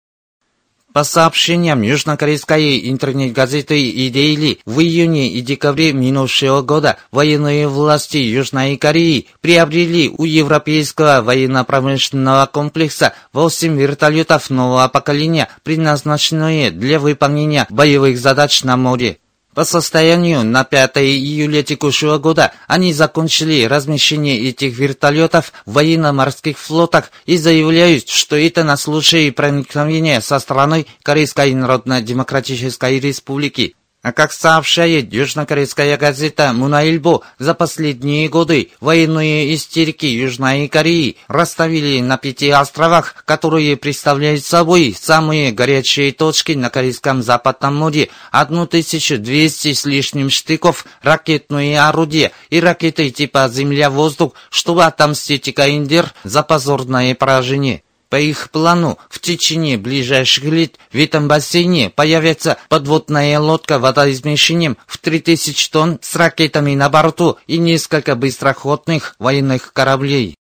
По 0.95 1.03
сообщениям 1.03 1.81
южнокорейской 1.81 2.89
интернет-газеты 2.89 3.91
«Идейли», 4.07 4.59
в 4.65 4.79
июне 4.79 5.27
и 5.27 5.41
декабре 5.41 5.91
минувшего 5.91 6.61
года 6.61 6.95
военные 7.11 7.67
власти 7.67 8.15
Южной 8.15 8.77
Кореи 8.77 9.27
приобрели 9.41 10.09
у 10.17 10.23
европейского 10.23 11.21
военно-промышленного 11.21 12.45
комплекса 12.45 13.11
8 13.33 13.77
вертолетов 13.77 14.49
нового 14.49 14.87
поколения, 14.87 15.49
предназначенные 15.63 16.71
для 16.71 16.97
выполнения 17.01 17.67
боевых 17.69 18.17
задач 18.17 18.63
на 18.63 18.77
море. 18.77 19.17
По 19.55 19.63
состоянию 19.63 20.43
на 20.43 20.65
5 20.65 20.97
июля 20.97 21.63
текущего 21.63 22.17
года 22.17 22.51
они 22.67 22.91
закончили 22.91 23.63
размещение 23.63 24.38
этих 24.50 24.77
вертолетов 24.77 25.53
в 25.65 25.71
военно-морских 25.71 26.59
флотах 26.59 27.09
и 27.25 27.38
заявляют, 27.38 28.09
что 28.09 28.35
это 28.35 28.65
на 28.65 28.75
случай 28.75 29.31
проникновения 29.31 30.19
со 30.19 30.39
стороны 30.39 30.88
Корейской 31.03 31.53
Народно-Демократической 31.53 33.00
Республики. 33.00 33.75
А 34.05 34.12
как 34.12 34.31
сообщает 34.33 35.12
южнокорейская 35.12 35.97
газета 35.97 36.53
«Мунаильбо», 36.53 37.21
за 37.39 37.55
последние 37.55 38.29
годы 38.29 38.69
военные 38.79 39.51
истерики 39.55 40.05
Южной 40.05 40.67
Кореи 40.67 41.17
расставили 41.27 42.01
на 42.01 42.19
пяти 42.19 42.51
островах, 42.51 43.15
которые 43.25 43.75
представляют 43.77 44.45
собой 44.45 44.95
самые 44.95 45.51
горячие 45.51 46.12
точки 46.12 46.51
на 46.51 46.69
Корейском 46.69 47.24
Западном 47.24 47.77
море, 47.77 48.09
1200 48.29 49.74
с 49.74 49.85
лишним 49.85 50.29
штыков, 50.29 50.85
ракетные 51.01 51.81
орудия 51.81 52.31
и 52.51 52.59
ракеты 52.59 53.09
типа 53.09 53.50
«Земля-воздух», 53.51 54.33
чтобы 54.51 54.85
отомстить 54.85 55.51
КНДР 55.51 56.13
за 56.24 56.43
позорное 56.43 57.15
поражение. 57.15 57.85
По 58.09 58.19
их 58.19 58.51
плану, 58.51 58.97
в 59.09 59.19
течение 59.19 59.77
ближайших 59.77 60.43
лет 60.45 60.75
в 60.91 60.97
этом 60.97 61.27
бассейне 61.27 61.89
появится 61.89 62.57
подводная 62.69 63.39
лодка 63.39 63.79
водоизмещением 63.79 64.77
в 64.85 64.97
3000 64.97 65.69
тонн 65.71 66.00
с 66.01 66.15
ракетами 66.15 66.75
на 66.75 66.89
борту 66.89 67.38
и 67.47 67.57
несколько 67.57 68.15
быстроходных 68.15 69.15
военных 69.19 69.74
кораблей. 69.74 70.35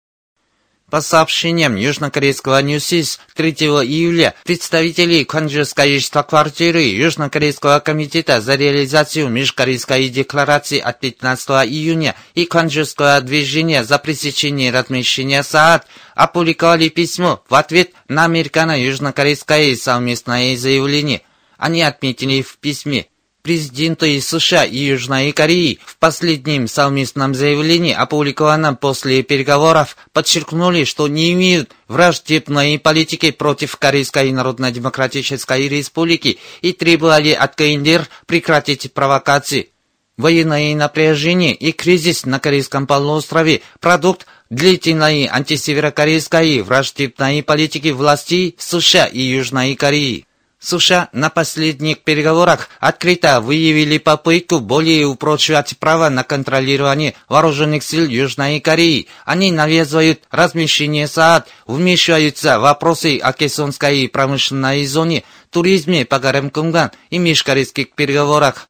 По 0.91 1.01
сообщениям 1.01 1.77
южнокорейского 1.77 2.61
Ньюсис 2.63 3.21
3 3.37 3.53
июля 3.53 4.35
представители 4.43 5.23
Кванджирской 5.23 6.01
штаб-квартиры 6.01 6.83
Южнокорейского 6.83 7.79
комитета 7.79 8.41
за 8.41 8.57
реализацию 8.57 9.29
Межкорейской 9.29 10.09
декларации 10.09 10.81
от 10.81 10.99
15 10.99 11.49
июня 11.71 12.17
и 12.35 12.45
Кванджирского 12.45 13.21
движения 13.21 13.85
за 13.85 13.99
пресечение 13.99 14.73
размещения 14.73 15.45
СААД 15.45 15.87
опубликовали 16.17 16.89
письмо 16.89 17.41
в 17.49 17.55
ответ 17.55 17.93
на 18.09 18.25
американо-южнокорейское 18.25 19.77
совместное 19.77 20.57
заявление. 20.57 21.23
Они 21.57 21.83
отметили 21.83 22.43
в 22.43 22.59
письме 22.59 23.07
Президенты 23.43 24.21
США 24.21 24.65
и 24.65 24.77
Южной 24.77 25.33
Кореи 25.33 25.79
в 25.87 25.97
последнем 25.97 26.69
совместном 26.69 27.35
заявлении, 27.35 27.95
опубликованном 27.95 28.77
после 28.77 29.23
переговоров, 29.23 29.97
подчеркнули, 30.13 30.85
что 30.85 31.09
не 31.09 31.33
имеют 31.33 31.73
враждебной 31.89 32.79
политики 32.79 33.31
против 33.31 33.77
Корейской 33.77 34.31
Народно-Демократической 34.33 35.69
Республики 35.69 36.39
и 36.61 36.75
требовали 36.75 37.33
от 37.33 37.55
КНДР 37.55 38.09
прекратить 38.27 38.93
провокации. 38.93 39.71
Военное 40.19 40.75
напряжение 40.75 41.55
и 41.55 41.73
кризис 41.73 42.27
на 42.27 42.41
Корейском 42.41 42.87
полуострове– 42.87 43.63
продукт 43.81 44.27
длительной 44.51 45.27
антисеверокорейской 45.27 46.61
враждебной 46.61 47.43
политики 47.43 47.89
властей 47.89 48.55
США 48.59 49.07
и 49.07 49.23
Южной 49.23 49.77
Кореи. 49.77 50.27
США 50.61 51.09
на 51.13 51.31
последних 51.31 52.01
переговорах 52.01 52.69
открыто 52.81 53.41
выявили 53.41 53.99
попытку 53.99 54.61
более 54.61 55.07
упрочивать 55.07 55.79
право 55.79 56.09
на 56.11 56.23
контролирование 56.23 57.15
вооруженных 57.29 57.83
сил 57.83 58.07
Южной 58.07 58.61
Кореи. 58.61 59.09
Они 59.25 59.51
навязывают 59.51 60.23
размещение 60.31 61.09
СААД, 61.09 61.49
вмешиваются 61.67 62.59
в 62.59 62.63
вопросы 62.63 63.19
о 63.19 63.33
кессонской 63.33 64.09
промышленной 64.09 64.85
зоне, 64.87 65.25
туризме 65.51 66.05
по 66.05 66.19
горам 66.19 66.51
Кунган 66.51 66.91
и 67.09 67.19
межкорейских 67.19 67.93
переговорах. 67.93 68.70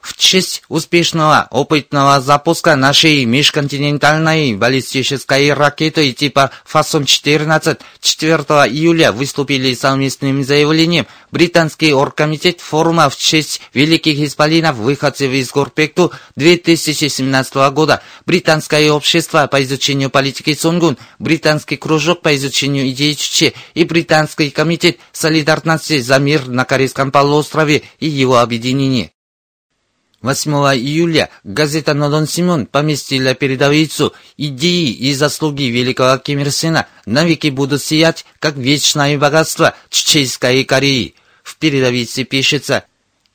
В 0.00 0.16
честь 0.16 0.62
успешного 0.68 1.46
опытного 1.50 2.20
запуска 2.22 2.74
нашей 2.74 3.26
межконтинентальной 3.26 4.54
баллистической 4.54 5.52
ракеты 5.52 6.12
типа 6.12 6.50
«Фасон-14» 6.64 7.78
4 8.00 8.36
июля 8.70 9.12
выступили 9.12 9.74
совместным 9.74 10.42
заявлением 10.42 11.06
британский 11.30 11.92
оргкомитет 11.92 12.60
форума 12.60 13.10
в 13.10 13.16
честь 13.16 13.60
великих 13.74 14.18
исполинов 14.20 14.76
выходцев 14.76 15.32
из 15.32 15.50
Горпекту 15.50 16.12
2017 16.36 17.54
года, 17.72 18.02
британское 18.24 18.90
общество 18.90 19.46
по 19.48 19.62
изучению 19.62 20.08
политики 20.08 20.54
Сунгун, 20.54 20.96
британский 21.18 21.76
кружок 21.76 22.22
по 22.22 22.34
изучению 22.36 22.88
идей 22.88 23.14
Чуче 23.14 23.52
и 23.74 23.84
британский 23.84 24.50
комитет 24.50 24.98
солидарности 25.12 25.98
за 25.98 26.18
мир 26.18 26.48
на 26.48 26.64
Корейском 26.64 27.12
полуострове 27.12 27.82
и 27.98 28.08
его 28.08 28.38
объединение. 28.38 29.12
8 30.22 30.50
июля 30.76 31.30
газета 31.44 31.94
«Нодон 31.94 32.26
Симон» 32.26 32.66
поместила 32.66 33.34
передовицу 33.34 34.12
«Идеи 34.36 34.90
и 34.90 35.14
заслуги 35.14 35.64
великого 35.64 36.18
Ким 36.18 36.40
Ир 36.40 36.50
Сена 36.50 36.86
навеки 37.06 37.48
будут 37.48 37.82
сиять, 37.82 38.26
как 38.38 38.56
вечное 38.56 39.18
богатство 39.18 39.74
Чечейской 39.88 40.64
Кореи». 40.64 41.14
В 41.42 41.56
передовице 41.56 42.24
пишется 42.24 42.84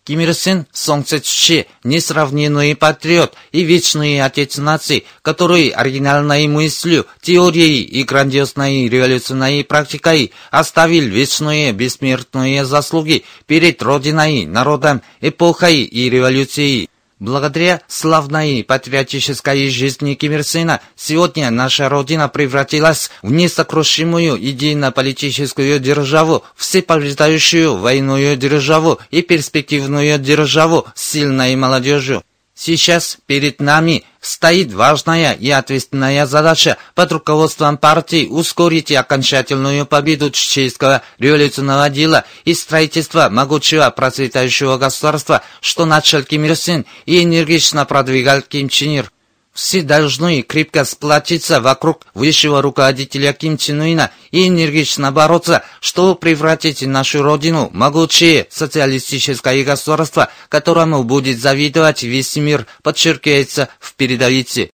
Ким 0.06 0.20
Ир 0.20 0.36
Сен, 0.36 0.68
солнце 0.72 1.20
Чуче, 1.20 1.66
несравненный 1.84 2.76
патриот 2.76 3.34
и 3.52 3.64
вечный 3.64 4.22
отец 4.22 4.60
нации, 4.60 5.04
который 5.24 5.70
оригинальной 5.70 6.46
мыслью, 6.46 7.08
теорией 7.22 7.82
и 7.82 8.04
грандиозной 8.04 8.88
революционной 8.88 9.64
практикой 9.64 10.32
оставил 10.52 11.06
вечные 11.06 11.74
бессмертные 11.74 12.66
заслуги 12.66 13.26
перед 13.48 13.82
Родиной, 13.82 14.46
народом, 14.46 15.02
эпохой 15.22 15.82
и 15.82 16.08
революцией. 16.08 16.88
Благодаря 17.20 17.82
славной 17.88 18.62
патриотической 18.66 19.70
жизни 19.70 20.16
Ким 20.16 20.34
Ир 20.34 20.44
Сена 20.44 20.82
сегодня 20.98 21.50
наша 21.50 21.88
Родина 21.88 22.28
превратилась 22.28 23.10
в 23.22 23.32
несокрушимую 23.32 24.36
идейно-политическую 24.36 25.80
державу, 25.80 26.44
всепобеждающую 26.58 27.78
военную 27.78 28.36
державу 28.36 29.00
и 29.12 29.22
перспективную 29.22 30.20
державу 30.20 30.88
с 30.94 31.12
сильной 31.12 31.56
молодежью. 31.56 32.22
Сейчас 32.58 33.18
перед 33.26 33.60
нами 33.60 34.06
стоит 34.22 34.72
важная 34.72 35.34
и 35.34 35.50
ответственная 35.50 36.26
задача 36.26 36.78
под 36.96 37.12
руководством 37.12 37.78
партии 37.78 38.28
ускорить 38.28 38.94
окончательную 38.94 39.86
победу 39.86 40.32
чеченского 40.32 41.02
революционного 41.20 41.90
дела 41.90 42.24
и 42.46 42.54
строительство 42.54 43.28
могучего 43.30 43.90
процветающего 43.90 44.78
государства, 44.78 45.42
что 45.60 45.86
начал 45.86 46.24
Ким 46.24 46.46
Ир 46.46 46.56
Сен 46.56 46.86
и 47.06 47.22
энергично 47.22 47.84
продвигал 47.84 48.42
Ким 48.42 48.70
Чен 48.70 48.92
Ир. 48.92 49.12
Все 49.56 49.84
должны 49.84 50.42
крепко 50.42 50.84
сплотиться 50.84 51.62
вокруг 51.62 52.06
высшего 52.14 52.62
руководителя 52.62 53.32
Ким 53.32 53.58
Чен 53.58 53.82
Ына 53.82 54.12
и 54.30 54.50
энергично 54.50 55.14
бороться, 55.14 55.64
чтобы 55.80 56.20
превратить 56.20 56.82
нашу 56.82 57.24
родину 57.24 57.70
в 57.70 57.74
могучее 57.74 58.48
социалистическое 58.50 59.64
государство, 59.64 60.30
которому 60.50 61.06
будет 61.06 61.40
завидовать 61.40 62.04
весь 62.04 62.36
мир, 62.36 62.68
подчеркивается 62.84 63.70
в 63.80 63.96
передовице. 63.96 64.72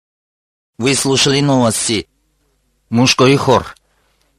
Вы 0.78 0.94
слушали 0.94 1.40
новости. 1.40 2.06
Мужской 2.88 3.34
хор. 3.36 3.74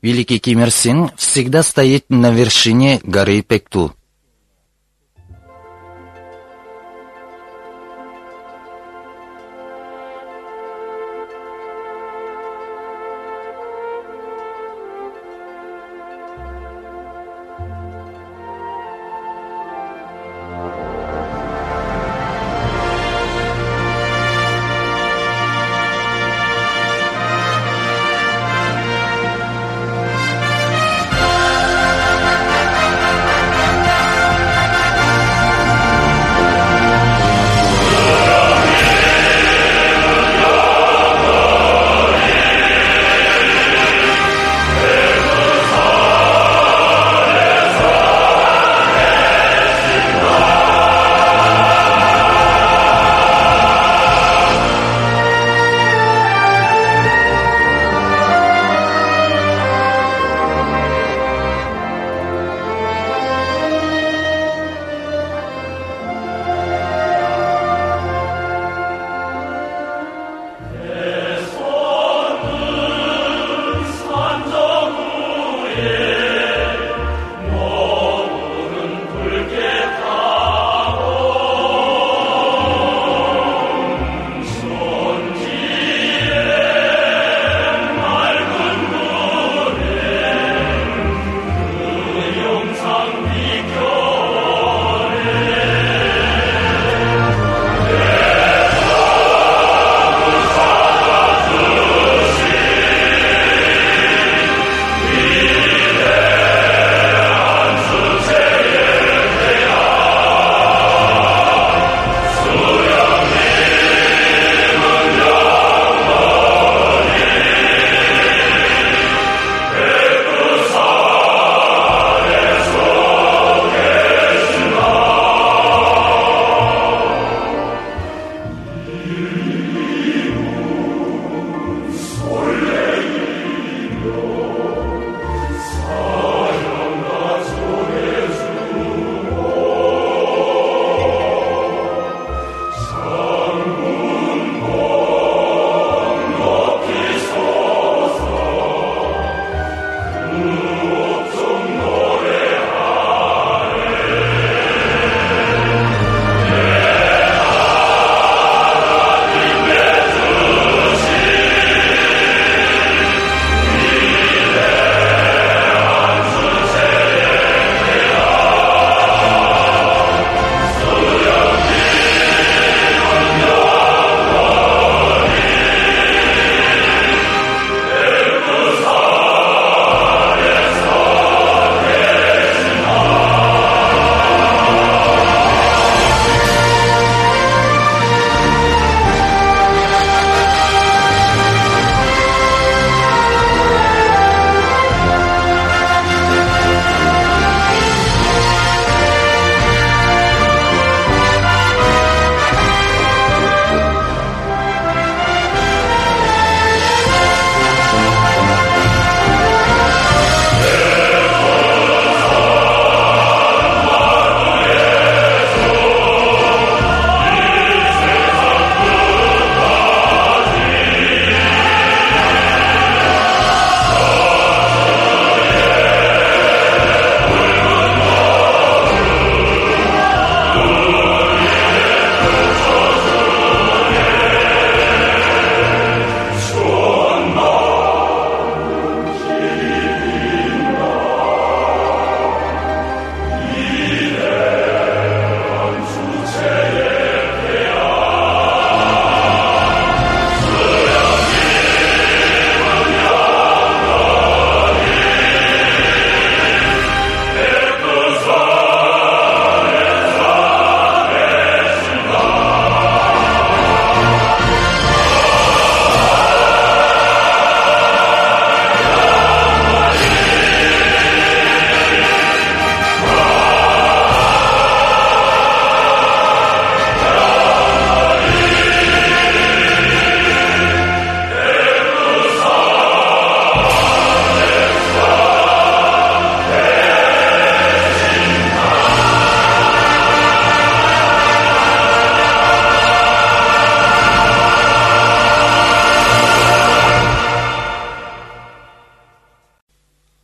Великий 0.02 0.40
Ким 0.40 0.62
Ир 0.62 0.72
Сен 0.72 1.12
всегда 1.18 1.64
стоит 1.64 2.06
на 2.08 2.32
вершине 2.32 3.02
горы 3.04 3.42
Пекту. 3.42 3.94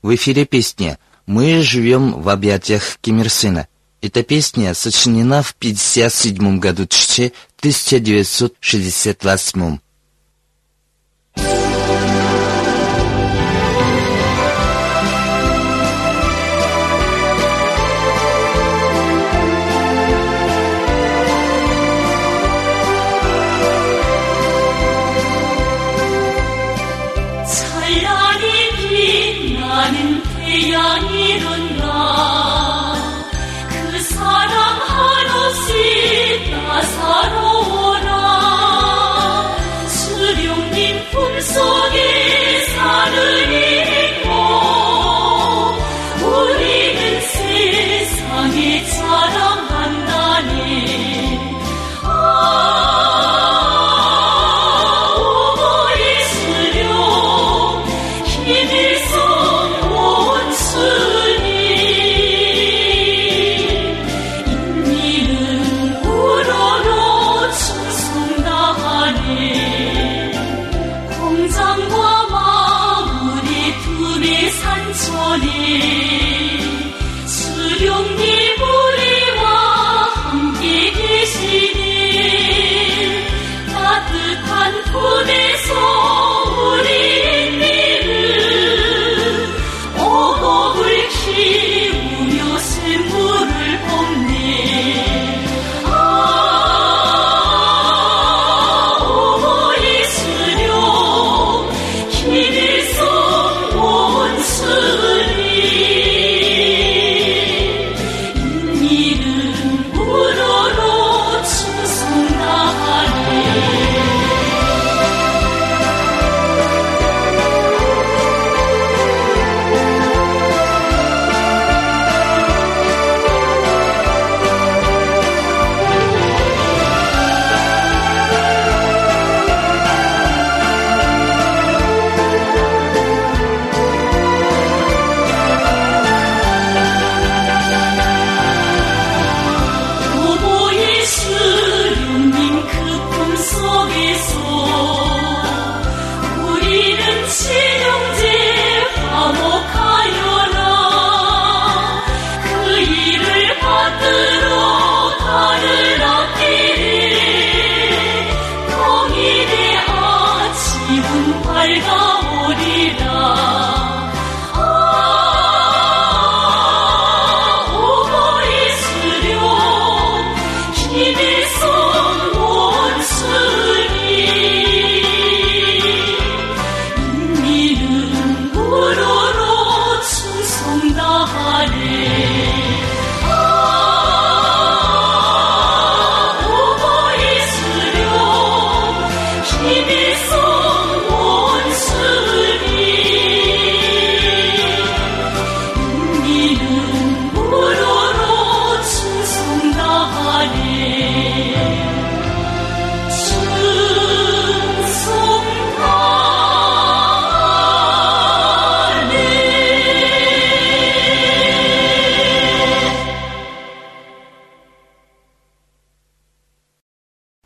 В 0.06 0.14
эфире 0.14 0.46
песня 0.46 1.00
«Мы 1.26 1.64
живем 1.64 2.22
в 2.22 2.30
объятиях 2.30 3.00
Ким 3.02 3.22
Ир 3.22 3.32
Сена». 3.32 3.68
Эта 4.04 4.22
песня 4.22 4.76
сочинена 4.76 5.42
в 5.42 5.56
1957 5.58 6.60
году, 6.60 6.84
1968. 6.84 9.80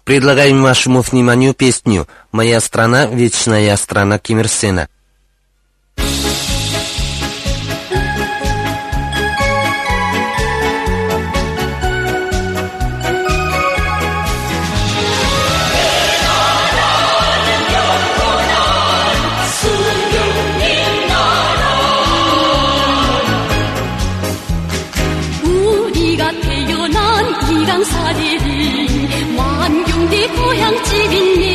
Предлагаем 0.10 0.64
вашему 0.64 1.02
вниманию 1.02 1.54
песню 1.54 2.08
«Моя 2.32 2.60
страна, 2.62 3.06
вечная 3.06 3.78
страна 3.78 4.18
Ким 4.18 4.40
Ир 4.40 4.48
Сена». 4.48 4.90
태어난 26.42 27.40
기강사들이 27.48 28.89
Ku 30.40 30.54
yang. 30.56 31.49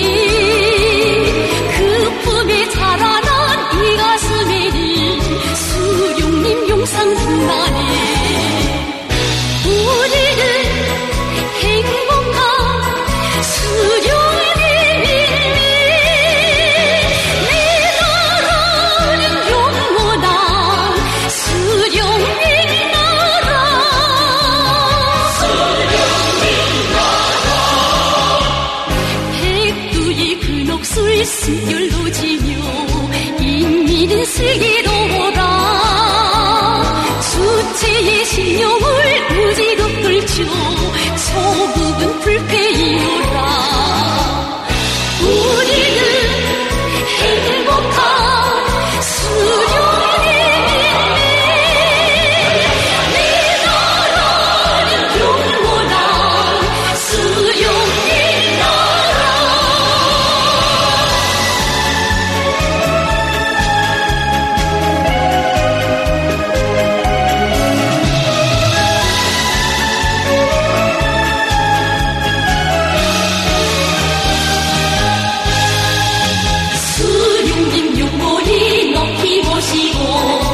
Sĩ 79.64 80.53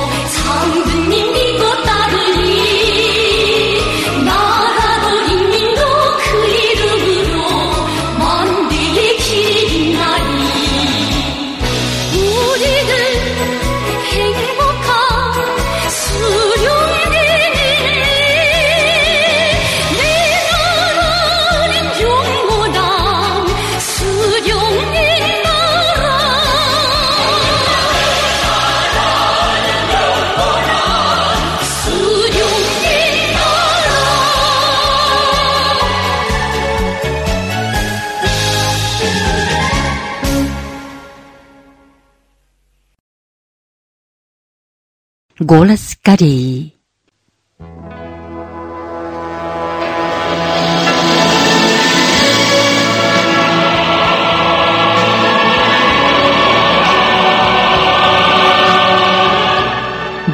Голос 45.50 45.98
Кореи. 46.00 46.72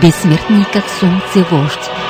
Бессмертный, 0.03 0.67
как 0.71 0.85
солнце, 1.01 1.49
вождь. 1.51 2.06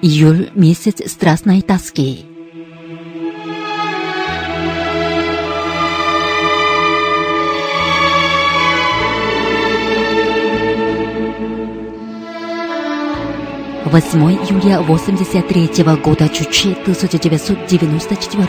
Июль– 0.00 0.50
месяц 0.54 1.10
страстной 1.10 1.60
тоски. 1.60 2.24
Восьмой 13.84 14.34
июля 14.34 14.80
83 14.82 15.82
года 16.04 16.28
Чучи 16.28 16.76
1994 16.82 18.46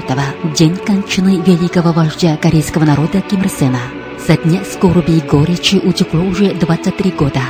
день 0.55 0.75
кончины 0.75 1.41
великого 1.41 1.93
вождя 1.93 2.37
корейского 2.37 2.85
народа 2.85 3.21
Ким 3.21 3.41
Ир 3.41 3.49
Сена. 3.49 3.81
Со 4.19 4.37
дня 4.37 4.63
скорби 4.63 5.13
и 5.13 5.21
горечи 5.21 5.77
утекло 5.77 6.21
уже 6.21 6.53
23 6.53 7.11
года. 7.11 7.41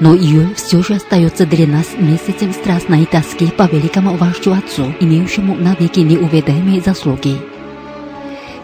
Но 0.00 0.14
июль 0.14 0.54
все 0.54 0.82
же 0.82 0.94
остается 0.94 1.46
для 1.46 1.66
нас 1.66 1.86
месяцем 1.96 2.52
страстной 2.52 3.06
тоски 3.06 3.46
по 3.46 3.64
великому 3.64 4.16
вождю 4.16 4.52
отцу, 4.52 4.92
имеющему 5.00 5.54
навеки 5.54 6.00
неуведаемые 6.00 6.80
заслуги. 6.80 7.38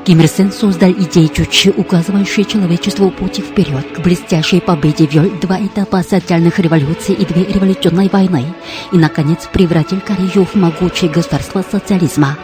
Ким 0.04 0.20
Ир 0.20 0.28
Сен 0.28 0.50
создал 0.50 0.90
идеи 0.90 1.26
Чучи, 1.26 1.68
указывающие 1.76 2.44
человечеству 2.44 3.10
пути 3.10 3.42
вперед 3.42 3.86
к 3.94 4.00
блестящей 4.00 4.60
победе, 4.60 5.06
вел 5.06 5.30
два 5.40 5.60
этапа 5.60 6.02
социальных 6.02 6.58
революций 6.58 7.14
и 7.14 7.24
две 7.24 7.44
революционной 7.44 8.08
войны, 8.08 8.46
и, 8.92 8.96
наконец, 8.96 9.48
превратил 9.52 10.00
Корею 10.00 10.46
в 10.46 10.54
могучее 10.54 11.10
государство 11.10 11.62
социализма. 11.70 12.38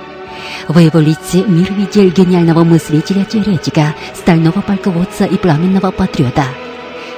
В 0.68 0.78
его 0.78 1.00
лице 1.00 1.44
мир 1.46 1.72
видел 1.72 2.10
гениального 2.10 2.62
мыслителя-теоретика, 2.62 3.94
стального 4.14 4.60
полководца 4.60 5.24
и 5.24 5.36
пламенного 5.36 5.90
патриота. 5.90 6.44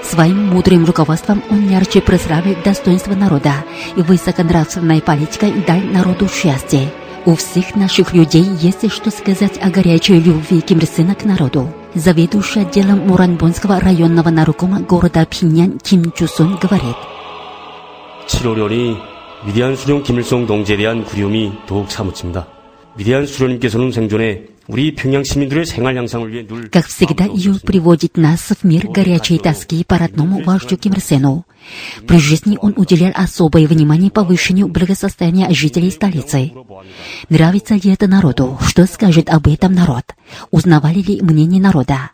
Своим 0.08 0.48
мудрым 0.48 0.86
руководством 0.86 1.42
он 1.50 1.70
ярче 1.70 2.02
прославил 2.02 2.56
достоинство 2.64 3.14
народа 3.14 3.54
и 3.96 4.02
высоконравственной 4.02 5.02
политикой 5.02 5.52
дал 5.66 5.80
народу 5.80 6.28
счастье. 6.28 6.92
У 7.26 7.36
всех 7.36 7.76
наших 7.76 8.14
людей 8.14 8.44
есть 8.44 8.92
что 8.92 9.10
сказать 9.10 9.58
о 9.62 9.70
горячей 9.70 10.20
любви 10.20 10.60
Ким 10.60 10.80
Ир 10.80 10.86
Сена 10.86 11.16
к 11.16 11.24
народу. 11.24 11.70
Заведующий 11.96 12.62
отделом 12.62 13.08
Муранбонского 13.08 13.80
районного 13.80 14.30
нарукома 14.30 14.82
города 14.82 15.26
Пиньян 15.26 15.80
Ким 15.80 16.12
Чусон 16.12 16.58
говорит. 16.62 16.98
7월연이 18.28 18.98
위대한 19.46 19.76
수령 19.76 20.04
김일성 20.04 20.46
동지에 20.46 20.78
대한 20.78 21.06
그리움이 21.06 21.54
더욱 21.68 21.90
사무칩니다. 21.92 22.48
위대한 22.96 23.26
수령님께서는 23.26 23.92
생전에 23.92 24.48
как 24.69 24.77
всегда, 26.87 27.25
Иов 27.25 27.63
приводит 27.63 28.19
нас 28.19 28.41
в 28.41 28.65
мир 28.65 28.87
горячей 28.87 29.39
тоски 29.39 29.83
по 29.83 29.97
родному 29.97 30.43
вождю 30.45 30.77
Ким 30.77 30.93
Ир 30.93 31.01
Сену. 31.01 31.47
При 32.07 32.19
жизни 32.19 32.59
он 32.61 32.75
уделял 32.77 33.11
особое 33.15 33.67
внимание 33.67 34.11
повышению 34.11 34.69
благосостояния 34.69 35.51
жителей 35.55 35.91
столицы. 35.91 36.53
Нравится 37.31 37.77
ли 37.77 37.91
это 37.91 38.09
народу? 38.09 38.59
Что 38.61 38.87
скажет 38.87 39.31
об 39.31 39.49
этом 39.49 39.73
народ? 39.73 40.05
Узнавали 40.51 41.01
ли 41.01 41.23
мнение 41.23 41.63
народа? 41.63 42.11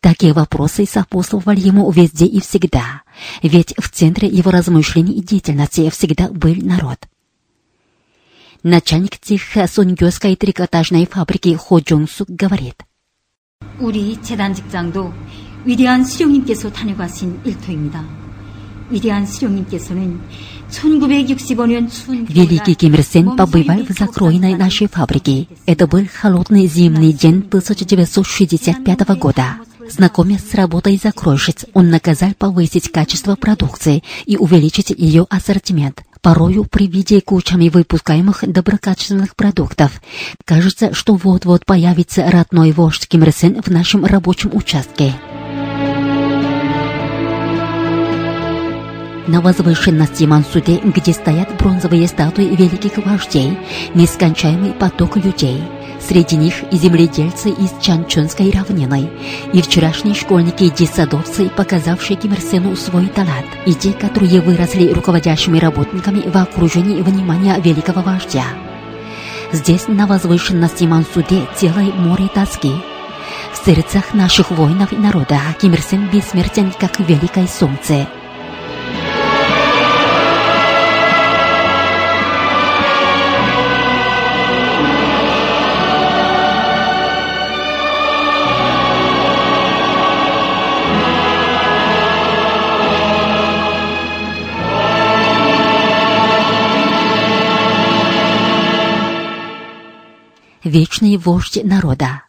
Такие 0.00 0.32
вопросы 0.32 0.86
сопутствовали 0.86 1.58
ему 1.58 1.90
везде 1.90 2.26
и 2.26 2.40
всегда. 2.40 3.02
Ведь 3.42 3.74
в 3.76 3.90
центре 3.90 4.28
его 4.28 4.52
размышлений 4.52 5.14
и 5.14 5.22
деятельности 5.22 5.90
всегда 5.90 6.28
был 6.28 6.54
народ. 6.54 6.98
Начальник 8.63 9.17
цеха 9.19 9.67
Сунгёской 9.67 10.35
трикотажной 10.35 11.05
фабрики 11.05 11.53
Хо 11.55 11.79
Джонсук 11.79 12.29
говорит. 12.29 12.75
우리 13.79 14.21
재단 14.21 14.53
직장도 14.53 15.13
위대한 15.65 16.03
수령님께서 16.03 16.71
다녀가신 16.71 17.39
일터입니다. 17.43 18.05
위대한 18.89 19.25
수령님께서는 19.25 20.21
1965년 20.69 21.89
추운 21.89 22.25
Великий 22.25 22.75
Ким 22.75 22.93
Ир 22.93 23.03
Сен 23.03 23.35
побывал 23.35 23.83
в 23.83 23.91
закроенной 23.91 24.55
нашей 24.55 24.87
фабрике. 24.87 25.47
Это 25.65 25.87
был 25.87 26.07
холодный 26.07 26.67
зимний 26.67 27.13
день 27.13 27.45
1965 27.49 29.19
года. 29.19 29.57
Знакомясь 29.90 30.48
с 30.48 30.54
работой 30.54 31.00
закройщиц, 31.02 31.64
он 31.72 31.90
наказал 31.90 32.30
повысить 32.38 32.92
качество 32.92 33.36
продукции 33.36 34.02
и 34.26 34.36
увеличить 34.36 34.90
ее 34.90 35.26
ассортимент. 35.30 36.02
Порою 36.20 36.64
при 36.64 36.86
виде 36.86 37.20
кучами 37.20 37.68
выпускаемых 37.68 38.44
доброкачественных 38.46 39.36
продуктов 39.36 40.02
кажется, 40.44 40.92
что 40.92 41.14
вот-вот 41.14 41.64
появится 41.64 42.28
родной 42.30 42.72
вождь 42.72 43.06
Ким 43.08 43.22
Ир 43.22 43.32
Сен 43.32 43.62
в 43.62 43.68
нашем 43.68 44.04
рабочем 44.04 44.50
участке. 44.52 45.14
На 49.28 49.40
возвышенности 49.42 50.24
Мансуде, 50.24 50.80
где 50.82 51.12
стоят 51.12 51.56
бронзовые 51.58 52.08
статуи 52.08 52.44
великих 52.44 52.96
вождей, 53.04 53.58
нескончаемый 53.94 54.72
поток 54.72 55.16
людей. 55.16 55.62
Среди 56.00 56.36
них 56.36 56.54
и 56.70 56.76
земледельцы 56.76 57.50
из 57.50 57.70
Чанчунской 57.80 58.50
равнины, 58.50 59.10
и 59.52 59.60
вчерашние 59.60 60.14
школьники 60.14 60.64
и 60.64 60.70
детсадовцы, 60.70 61.50
показавшие 61.50 62.16
Ким 62.16 62.32
Ир 62.32 62.40
Сену 62.40 62.76
свой 62.76 63.06
талант, 63.08 63.46
и 63.66 63.74
те, 63.74 63.92
которые 63.92 64.40
выросли 64.40 64.92
руководящими 64.92 65.58
работниками 65.58 66.20
в 66.20 66.36
окружении 66.36 67.02
внимания 67.02 67.60
великого 67.60 68.02
вождя. 68.02 68.44
Здесь, 69.52 69.88
на 69.88 70.06
возвышенности 70.06 70.84
Мансуде, 70.84 71.46
целое 71.56 71.92
море 71.92 72.28
тоски. 72.32 72.72
В 73.52 73.64
сердцах 73.66 74.14
наших 74.14 74.50
воинов 74.50 74.92
и 74.92 74.96
народа 74.96 75.40
Ким 75.60 75.72
Ир 75.72 75.80
Сен 75.80 76.08
бессмертен, 76.12 76.72
как 76.78 77.00
великое 77.00 77.46
солнце. 77.46 78.06
Вечный 100.68 101.16
вождь 101.16 101.58
народа. 101.64 102.24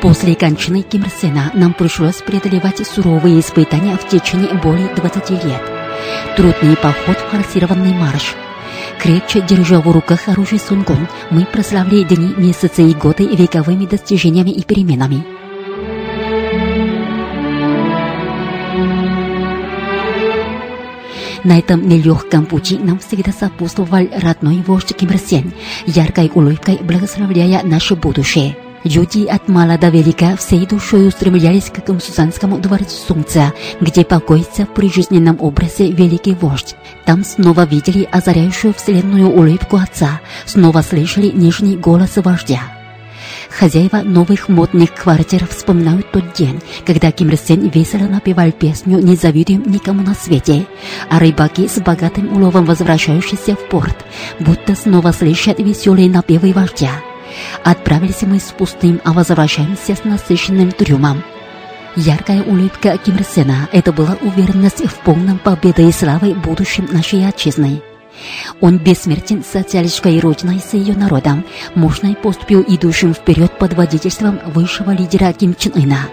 После 0.00 0.36
кончины 0.36 0.82
Ким 0.82 1.02
Ир 1.02 1.08
Сена 1.20 1.50
нам 1.52 1.74
пришлось 1.74 2.22
преодолевать 2.22 2.86
суровые 2.86 3.40
испытания 3.40 3.96
в 3.96 4.08
течение 4.08 4.54
более 4.54 4.94
20 4.94 5.30
лет. 5.30 5.62
Трудный 6.36 6.76
поход, 6.76 7.18
форсированный 7.28 7.92
марш. 7.92 8.36
Крепче 8.98 9.40
держа 9.40 9.80
в 9.80 9.90
руках 9.90 10.28
оружие 10.28 10.60
Сунгун, 10.60 11.08
мы 11.30 11.44
прославили 11.44 12.04
дни, 12.04 12.34
месяцы 12.36 12.82
и 12.82 12.94
годы 12.94 13.26
вековыми 13.26 13.86
достижениями 13.86 14.50
и 14.50 14.62
переменами. 14.62 15.24
На 21.44 21.58
этом 21.58 21.88
нелегком 21.88 22.46
пути 22.46 22.78
нам 22.78 23.00
всегда 23.00 23.32
сопутствовал 23.32 24.08
родной 24.20 24.62
вождь 24.64 24.94
Ким 24.96 25.10
Ир 25.10 25.18
Сен, 25.18 25.52
яркой 25.86 26.30
улыбкой 26.32 26.78
благословляя 26.80 27.64
наше 27.64 27.96
будущее. 27.96 28.56
Люди 28.84 29.26
от 29.26 29.48
мала 29.48 29.78
до 29.78 29.90
велика 29.90 30.36
всей 30.36 30.66
душой 30.66 31.06
устремлялись 31.06 31.70
к 31.70 31.84
Камсусанскому 31.84 32.58
дворцу 32.58 32.96
Солнца, 33.06 33.52
где 33.80 34.04
покоится 34.04 34.66
при 34.66 34.90
жизненном 34.90 35.36
образе 35.40 35.92
великий 35.92 36.34
вождь. 36.34 36.74
Там 37.04 37.24
снова 37.24 37.64
видели 37.64 38.08
озаряющую 38.10 38.74
вселенную 38.74 39.30
улыбку 39.30 39.76
отца, 39.76 40.20
снова 40.46 40.82
слышали 40.82 41.30
нежный 41.30 41.76
голос 41.76 42.16
вождя. 42.16 42.60
Хозяева 43.50 43.98
новых 43.98 44.48
модных 44.48 44.94
квартир 44.94 45.46
вспоминают 45.46 46.10
тот 46.10 46.32
день, 46.32 46.60
когда 46.84 47.12
Ким 47.12 47.28
Ир 47.28 47.36
Сен 47.36 47.68
весело 47.68 48.08
напевал 48.08 48.50
песню 48.50 48.98
«Не 48.98 49.14
завидуем 49.14 49.62
никому 49.66 50.02
на 50.02 50.14
свете», 50.14 50.66
а 51.08 51.18
рыбаки 51.18 51.68
с 51.68 51.78
богатым 51.80 52.34
уловом, 52.34 52.64
возвращающиеся 52.64 53.54
в 53.54 53.68
порт, 53.68 54.04
будто 54.40 54.74
снова 54.74 55.12
слышат 55.12 55.60
веселые 55.60 56.10
напевы 56.10 56.52
вождя. 56.52 56.90
Отправились 57.64 58.22
мы 58.22 58.38
с 58.38 58.52
пустым, 58.52 59.00
а 59.04 59.12
возвращаемся 59.12 59.94
с 59.94 60.04
насыщенным 60.04 60.72
трюмом. 60.72 61.22
Яркая 61.96 62.42
улыбка 62.42 62.96
Ким 62.96 63.18
Сена– 63.24 63.68
это 63.72 63.92
была 63.92 64.16
уверенность 64.22 64.84
в 64.86 64.94
полном 65.00 65.38
победе 65.38 65.88
и 65.88 65.92
славы 65.92 66.34
будущем 66.34 66.88
нашей 66.90 67.26
отчизны. 67.26 67.82
Он 68.60 68.78
бессмертен 68.78 69.44
социалистической 69.44 70.18
родиной 70.20 70.60
с 70.60 70.72
ее 70.72 70.94
народом, 70.94 71.44
мощной 71.74 72.14
поступью 72.14 72.64
идущим 72.66 73.14
вперед 73.14 73.58
под 73.58 73.74
водительством 73.74 74.40
высшего 74.46 74.92
лидера 74.92 75.32
Ким 75.32 75.54
Чен 75.54 75.72
Ына. 75.74 76.08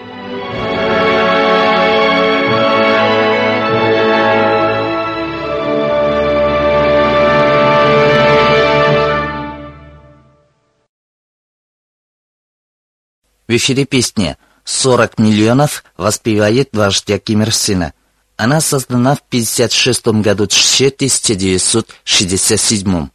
В 13.49 13.55
эфире 13.55 13.85
песни 13.85 14.37
«40 14.63 15.13
миллионов» 15.17 15.83
воспевает 15.97 16.69
вождя 16.71 17.17
Ким 17.17 17.41
Ир 17.41 17.51
Сына. 17.51 17.93
Она 18.37 18.61
создана 18.61 19.15
в 19.15 19.23
1956 19.27 20.05
году 20.21 20.43
1967. 20.43 23.09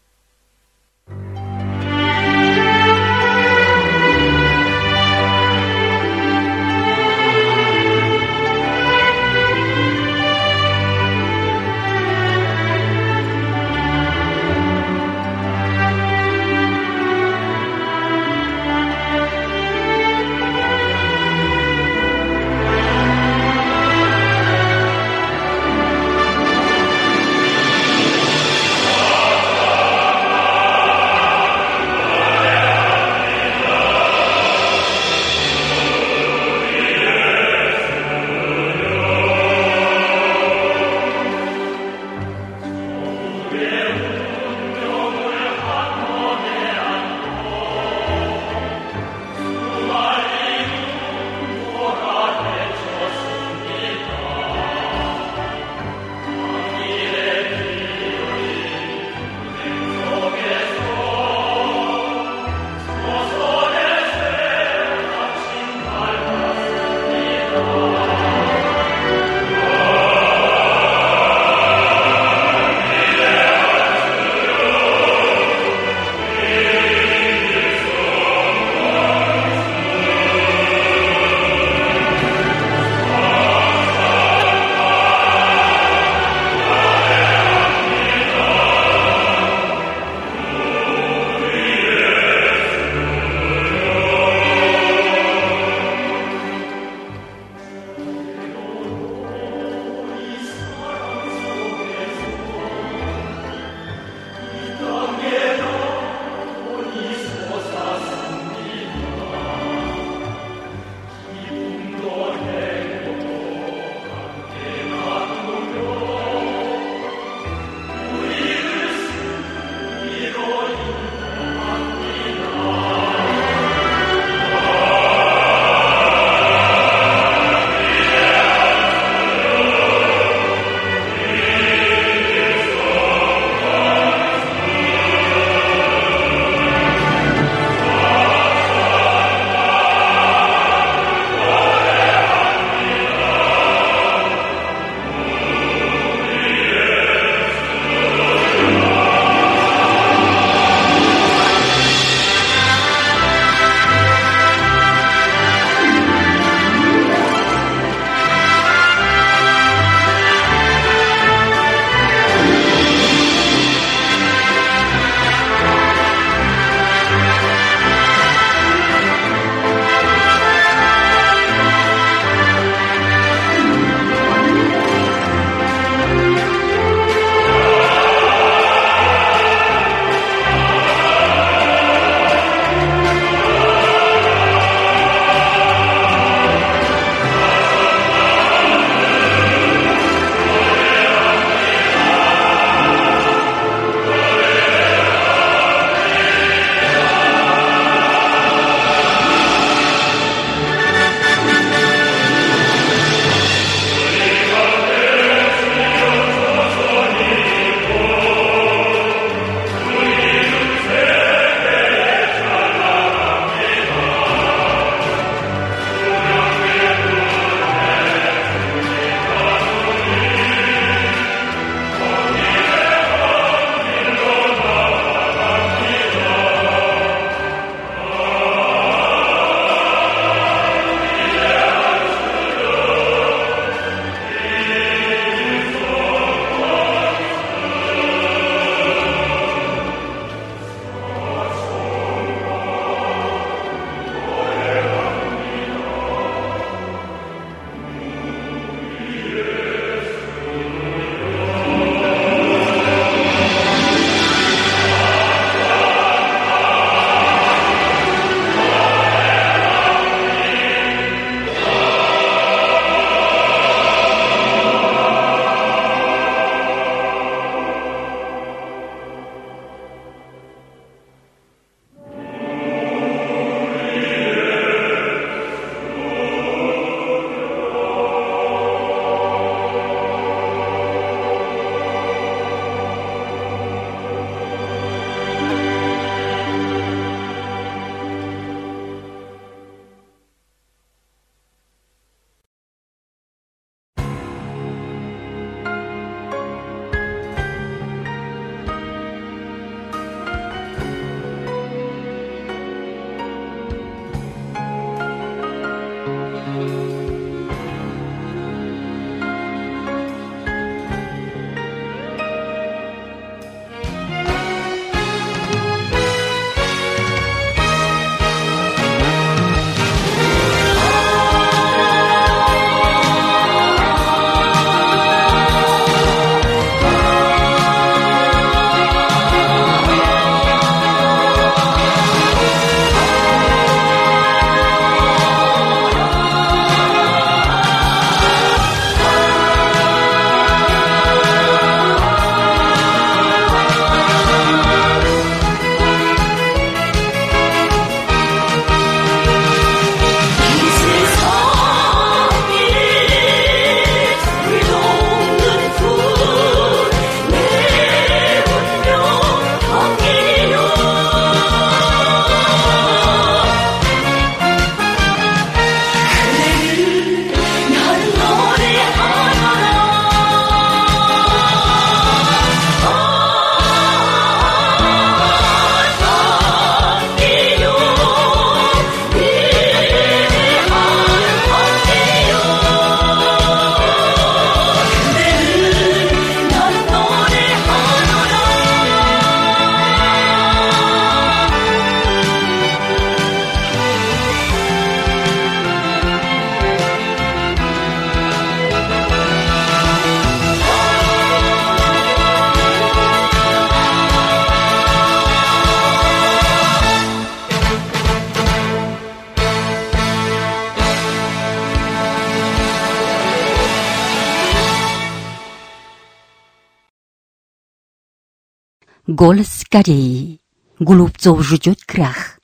Голос 419.26 419.64
Кореи. 419.70 420.38
Голубцов 420.78 421.42
ждет 421.42 421.82
крах. 421.86 422.38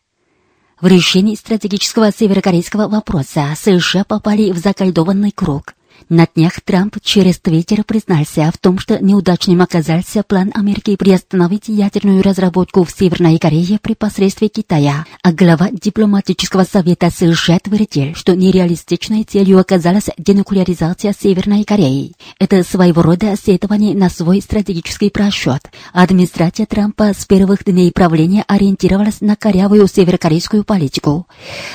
В 0.81 0.87
решении 0.87 1.35
стратегического 1.35 2.11
северокорейского 2.11 2.89
вопроса 2.89 3.53
США 3.55 4.03
попали 4.05 4.51
в 4.51 4.57
закольдованный 4.57 5.31
круг. 5.31 5.75
На 6.09 6.27
днях 6.35 6.61
Трамп 6.65 6.97
через 7.03 7.39
Твиттер 7.39 7.85
признался 7.85 8.51
в 8.53 8.59
том, 8.59 8.79
что 8.79 8.99
неудачным 8.99 9.63
оказался 9.63 10.23
план 10.23 10.51
Америки 10.55 10.97
приостановить 10.97 11.69
ядерную 11.69 12.23
разработку 12.23 12.85
в 12.85 12.91
Северной 12.91 13.39
Корее 13.39 13.79
при 13.81 13.95
посредстве 13.95 14.49
Китая. 14.49 15.05
А 15.23 15.33
глава 15.33 15.69
дипломатического 15.71 16.65
совета 16.65 17.11
США 17.11 17.59
твердил, 17.59 18.15
что 18.15 18.35
нереалистичной 18.35 19.25
целью 19.25 19.59
оказалась 19.59 20.09
денуклеаризация 20.19 21.15
Северной 21.19 21.65
Кореи. 21.65 22.15
Это 22.39 22.65
своего 22.65 23.03
рода 23.03 23.37
сетование 23.37 23.95
на 23.95 24.11
свой 24.11 24.41
стратегический 24.41 25.11
просчет. 25.11 25.71
Администрация 25.93 26.67
Трампа 26.67 27.13
с 27.13 27.25
первых 27.27 27.65
дней 27.65 27.93
правления 27.93 28.45
ориентировалась 28.49 29.21
на 29.21 29.37
корявую 29.37 29.87
северокорейскую 29.87 30.65
политику. 30.65 31.27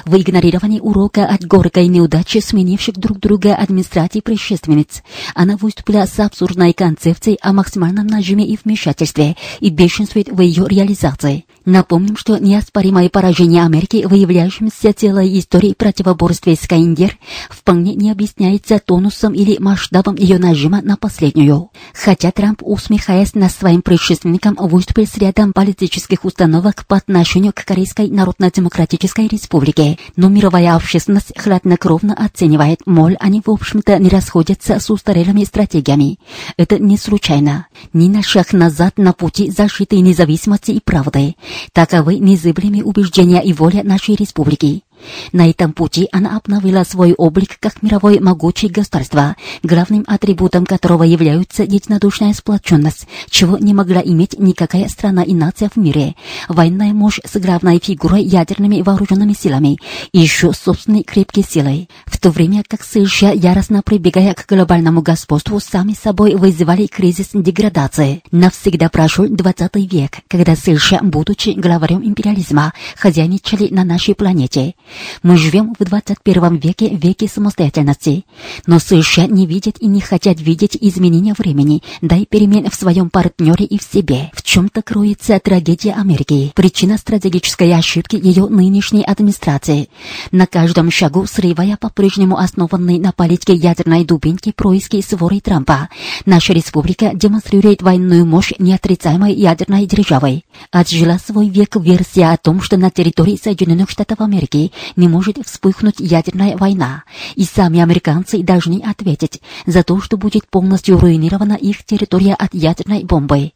В 0.06 0.16
игнорировании 0.18 0.80
урока 0.80 1.26
от 1.26 1.46
горькой 1.46 1.88
неудачи 1.88 2.40
сменивших 2.40 2.96
друг 2.96 3.20
друга 3.20 3.56
администрации 3.56 4.15
предшественниц. 4.22 5.04
Она 5.34 5.58
выступила 5.58 6.06
с 6.06 6.20
абсурдной 6.20 6.74
концепцией 6.74 7.38
о 7.42 7.54
максимальном 7.54 8.08
нажиме 8.08 8.46
и 8.46 8.58
вмешательстве 8.64 9.36
и 9.60 9.70
бешенствует 9.70 10.30
в 10.30 10.42
ее 10.42 10.66
реализации. 10.68 11.46
Напомним, 11.66 12.16
что 12.16 12.38
неоспоримое 12.38 13.10
поражение 13.10 13.64
Америки, 13.64 14.06
выявляющемся 14.06 14.94
целой 14.94 15.40
истории 15.40 15.74
противоборства 15.74 16.56
с 16.56 16.68
КНДР, 16.68 17.18
вполне 17.50 17.96
не 17.96 18.12
объясняется 18.12 18.80
тонусом 18.80 19.34
или 19.34 19.58
масштабом 19.60 20.16
ее 20.16 20.38
нажима 20.38 20.82
на 20.84 20.96
последнюю. 20.96 21.72
Хотя 21.94 22.32
Трамп, 22.32 22.62
усмехаясь 22.62 23.34
над 23.34 23.52
своим 23.52 23.82
предшественником, 23.82 24.56
выступил 24.60 25.08
с 25.08 25.18
рядом 25.18 25.54
политических 25.54 26.24
установок 26.24 26.86
по 26.86 26.98
отношению 26.98 27.52
к 27.52 27.66
Корейской 27.66 28.10
Народно-Демократической 28.10 29.28
Республике, 29.28 29.98
но 30.16 30.30
мировая 30.30 30.76
общественность 30.76 31.34
хладнокровно 31.36 32.14
оценивает, 32.14 32.82
мол, 32.86 33.12
они 33.20 33.42
в 33.44 33.50
общем-то 33.50 33.98
не 34.06 34.10
расходятся 34.10 34.80
с 34.80 34.92
устарелыми 34.92 35.44
стратегиями. 35.46 36.20
Это 36.58 36.78
не 36.78 36.96
случайно. 36.96 37.66
Ни 37.92 38.08
на 38.08 38.22
шаг 38.22 38.54
назад 38.54 39.00
на 39.00 39.14
пути 39.14 39.50
защиты 39.50 40.00
независимости 40.00 40.72
и 40.72 40.80
правды. 40.80 41.34
Таковы 41.74 42.20
незыблемые 42.20 42.84
убеждения 42.84 43.42
и 43.42 43.52
воля 43.52 43.84
нашей 43.84 44.16
республики. 44.16 44.84
На 45.32 45.50
этом 45.50 45.74
пути 45.74 46.08
она 46.12 46.38
обновила 46.38 46.84
свой 46.84 47.14
облик 47.14 47.58
как 47.60 47.82
мировое 47.82 48.20
могучее 48.20 48.72
государство, 48.72 49.36
главным 49.64 50.04
атрибутом 50.08 50.66
которого 50.66 51.04
является 51.04 51.64
единодушная 51.64 52.34
сплоченность, 52.34 53.08
чего 53.30 53.58
не 53.58 53.74
могла 53.74 54.02
иметь 54.02 54.40
никакая 54.40 54.88
страна 54.88 55.24
и 55.24 55.34
нация 55.34 55.70
в 55.70 55.78
мире, 55.78 56.16
военная 56.48 56.94
мощь 56.94 57.20
с 57.24 57.40
главной 57.40 57.80
фигурой 57.80 58.24
ядерными 58.24 58.82
вооруженными 58.82 59.34
силами 59.34 59.78
и 60.12 60.20
еще 60.20 60.54
собственной 60.54 61.04
крепкой 61.04 61.44
силой, 61.44 61.90
в 62.06 62.20
то 62.20 62.32
время 62.32 62.64
как 62.68 62.84
США, 62.84 63.32
яростно 63.32 63.82
прибегая 63.82 64.34
к 64.34 64.46
глобальному 64.48 65.02
господству, 65.02 65.60
сами 65.60 65.94
собой 65.94 66.36
вызывали 66.36 66.88
кризис 66.88 67.30
деградации. 67.34 68.24
Навсегда 68.32 68.90
прошел 68.90 69.28
20 69.28 69.76
век, 69.92 70.20
когда 70.28 70.56
США, 70.56 71.00
будучи 71.02 71.50
главарем 71.50 72.04
империализма, 72.04 72.74
хозяйничали 72.96 73.68
на 73.74 73.84
нашей 73.84 74.16
планете. 74.16 74.76
Мы 75.24 75.38
живем 75.38 75.74
в 75.78 75.84
21 75.84 76.58
веке, 76.58 76.90
веке 76.90 77.28
самостоятельности. 77.28 78.26
Но 78.68 78.80
США 78.80 79.28
не 79.28 79.46
видят 79.46 79.78
и 79.80 79.88
не 79.88 80.02
хотят 80.02 80.40
видеть 80.40 80.78
изменения 80.80 81.34
времени, 81.38 81.82
да 82.02 82.16
и 82.16 82.26
перемен 82.26 82.70
в 82.70 82.76
своем 82.76 83.10
партнере 83.10 83.66
и 83.66 83.78
в 83.78 83.84
себе. 83.84 84.32
В 84.34 84.44
чем-то 84.44 84.82
кроется 84.82 85.40
трагедия 85.40 85.94
Америки. 85.94 86.52
Причина 86.56 86.98
стратегической 86.98 87.74
ошибки 87.74 88.16
ее 88.16 88.48
нынешней 88.48 89.04
администрации. 89.04 89.90
На 90.32 90.48
каждом 90.48 90.92
шагу 90.92 91.26
срывая 91.28 91.78
по-прежнему 91.78 92.38
основанный 92.38 93.00
на 93.00 93.12
политике 93.12 93.54
ядерной 93.54 94.06
дубинки 94.06 94.52
происки 94.52 95.02
своры 95.02 95.40
Трампа. 95.40 95.90
Наша 96.26 96.54
республика 96.54 97.12
демонстрирует 97.14 97.82
военную 97.82 98.26
мощь 98.26 98.54
неотрицаемой 98.60 99.34
ядерной 99.34 99.86
державы. 99.86 100.44
Отжила 100.72 101.18
свой 101.24 101.50
век 101.50 101.76
версия 101.76 102.32
о 102.32 102.38
том, 102.38 102.62
что 102.62 102.78
на 102.78 102.90
территории 102.90 103.40
Соединенных 103.42 103.90
Штатов 103.90 104.22
Америки 104.22 104.72
не 104.96 105.08
может 105.08 105.38
вспыхнуть 105.46 106.00
ядерная 106.00 106.58
война, 106.58 107.04
и 107.36 107.44
сами 107.44 107.80
американцы 107.80 108.44
должны 108.44 108.82
ответить 108.82 109.42
за 109.66 109.84
то, 109.84 110.00
что 110.02 110.18
будет 110.18 110.48
полностью 110.48 111.00
руинирована 111.00 111.54
их 111.54 111.84
территория 111.84 112.34
от 112.34 112.54
ядерной 112.54 113.04
бомбы. 113.04 113.52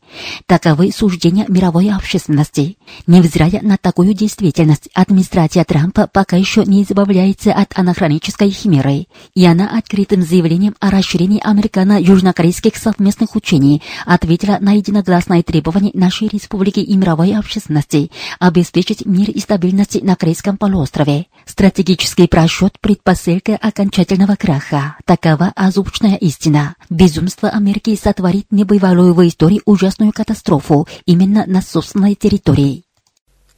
Таковы 0.45 0.91
суждения 0.91 1.45
мировой 1.47 1.89
общественности. 1.91 2.77
Невзирая 3.07 3.59
на 3.61 3.77
такую 3.77 4.13
действительность, 4.13 4.89
администрация 4.93 5.63
Трампа 5.63 6.07
пока 6.11 6.37
еще 6.37 6.63
не 6.65 6.83
избавляется 6.83 7.53
от 7.53 7.77
анахронической 7.77 8.49
химеры, 8.51 9.07
и 9.33 9.45
она 9.45 9.77
открытым 9.77 10.21
заявлением 10.21 10.75
о 10.79 10.89
расширении 10.89 11.41
американо-южнокорейских 11.43 12.75
совместных 12.75 13.35
учений 13.35 13.81
ответила 14.05 14.57
на 14.59 14.73
единогласное 14.73 15.43
требование 15.43 15.91
нашей 15.93 16.27
республики 16.27 16.79
и 16.79 16.95
мировой 16.95 17.35
общественности 17.35 18.11
обеспечить 18.39 19.05
мир 19.05 19.29
и 19.29 19.39
стабильность 19.39 20.01
на 20.03 20.15
Корейском 20.15 20.57
полуострове. 20.57 21.08
Стратегический 21.45 22.27
просчет– 22.27 22.77
предпосылка 22.81 23.55
окончательного 23.55 24.35
краха. 24.35 24.97
Такова 25.05 25.51
азубчная 25.55 26.15
истина. 26.15 26.75
Безумство 26.89 27.49
Америки 27.49 27.99
сотворит 28.01 28.45
небывалую 28.51 29.13
в 29.13 29.27
истории 29.27 29.61
ужасную 29.65 30.11
катастрофу 30.13 30.87
именно 31.05 31.45
на 31.47 31.61
собственной 31.61 32.15
территории. 32.15 32.83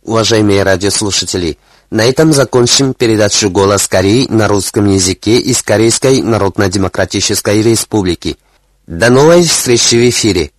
Уважаемые 0.03 0.63
радиослушатели, 0.63 1.57
на 1.91 2.05
этом 2.05 2.33
закончим 2.33 2.93
передачу 2.93 3.49
«Голос 3.49 3.87
Кореи» 3.87 4.25
на 4.29 4.47
русском 4.47 4.89
языке 4.89 5.37
из 5.39 5.61
Корейской 5.61 6.21
Народно-Демократической 6.21 7.61
Республики. 7.61 8.37
До 8.87 9.09
новой 9.09 9.43
встречи 9.43 9.95
в 9.95 10.09
эфире! 10.09 10.51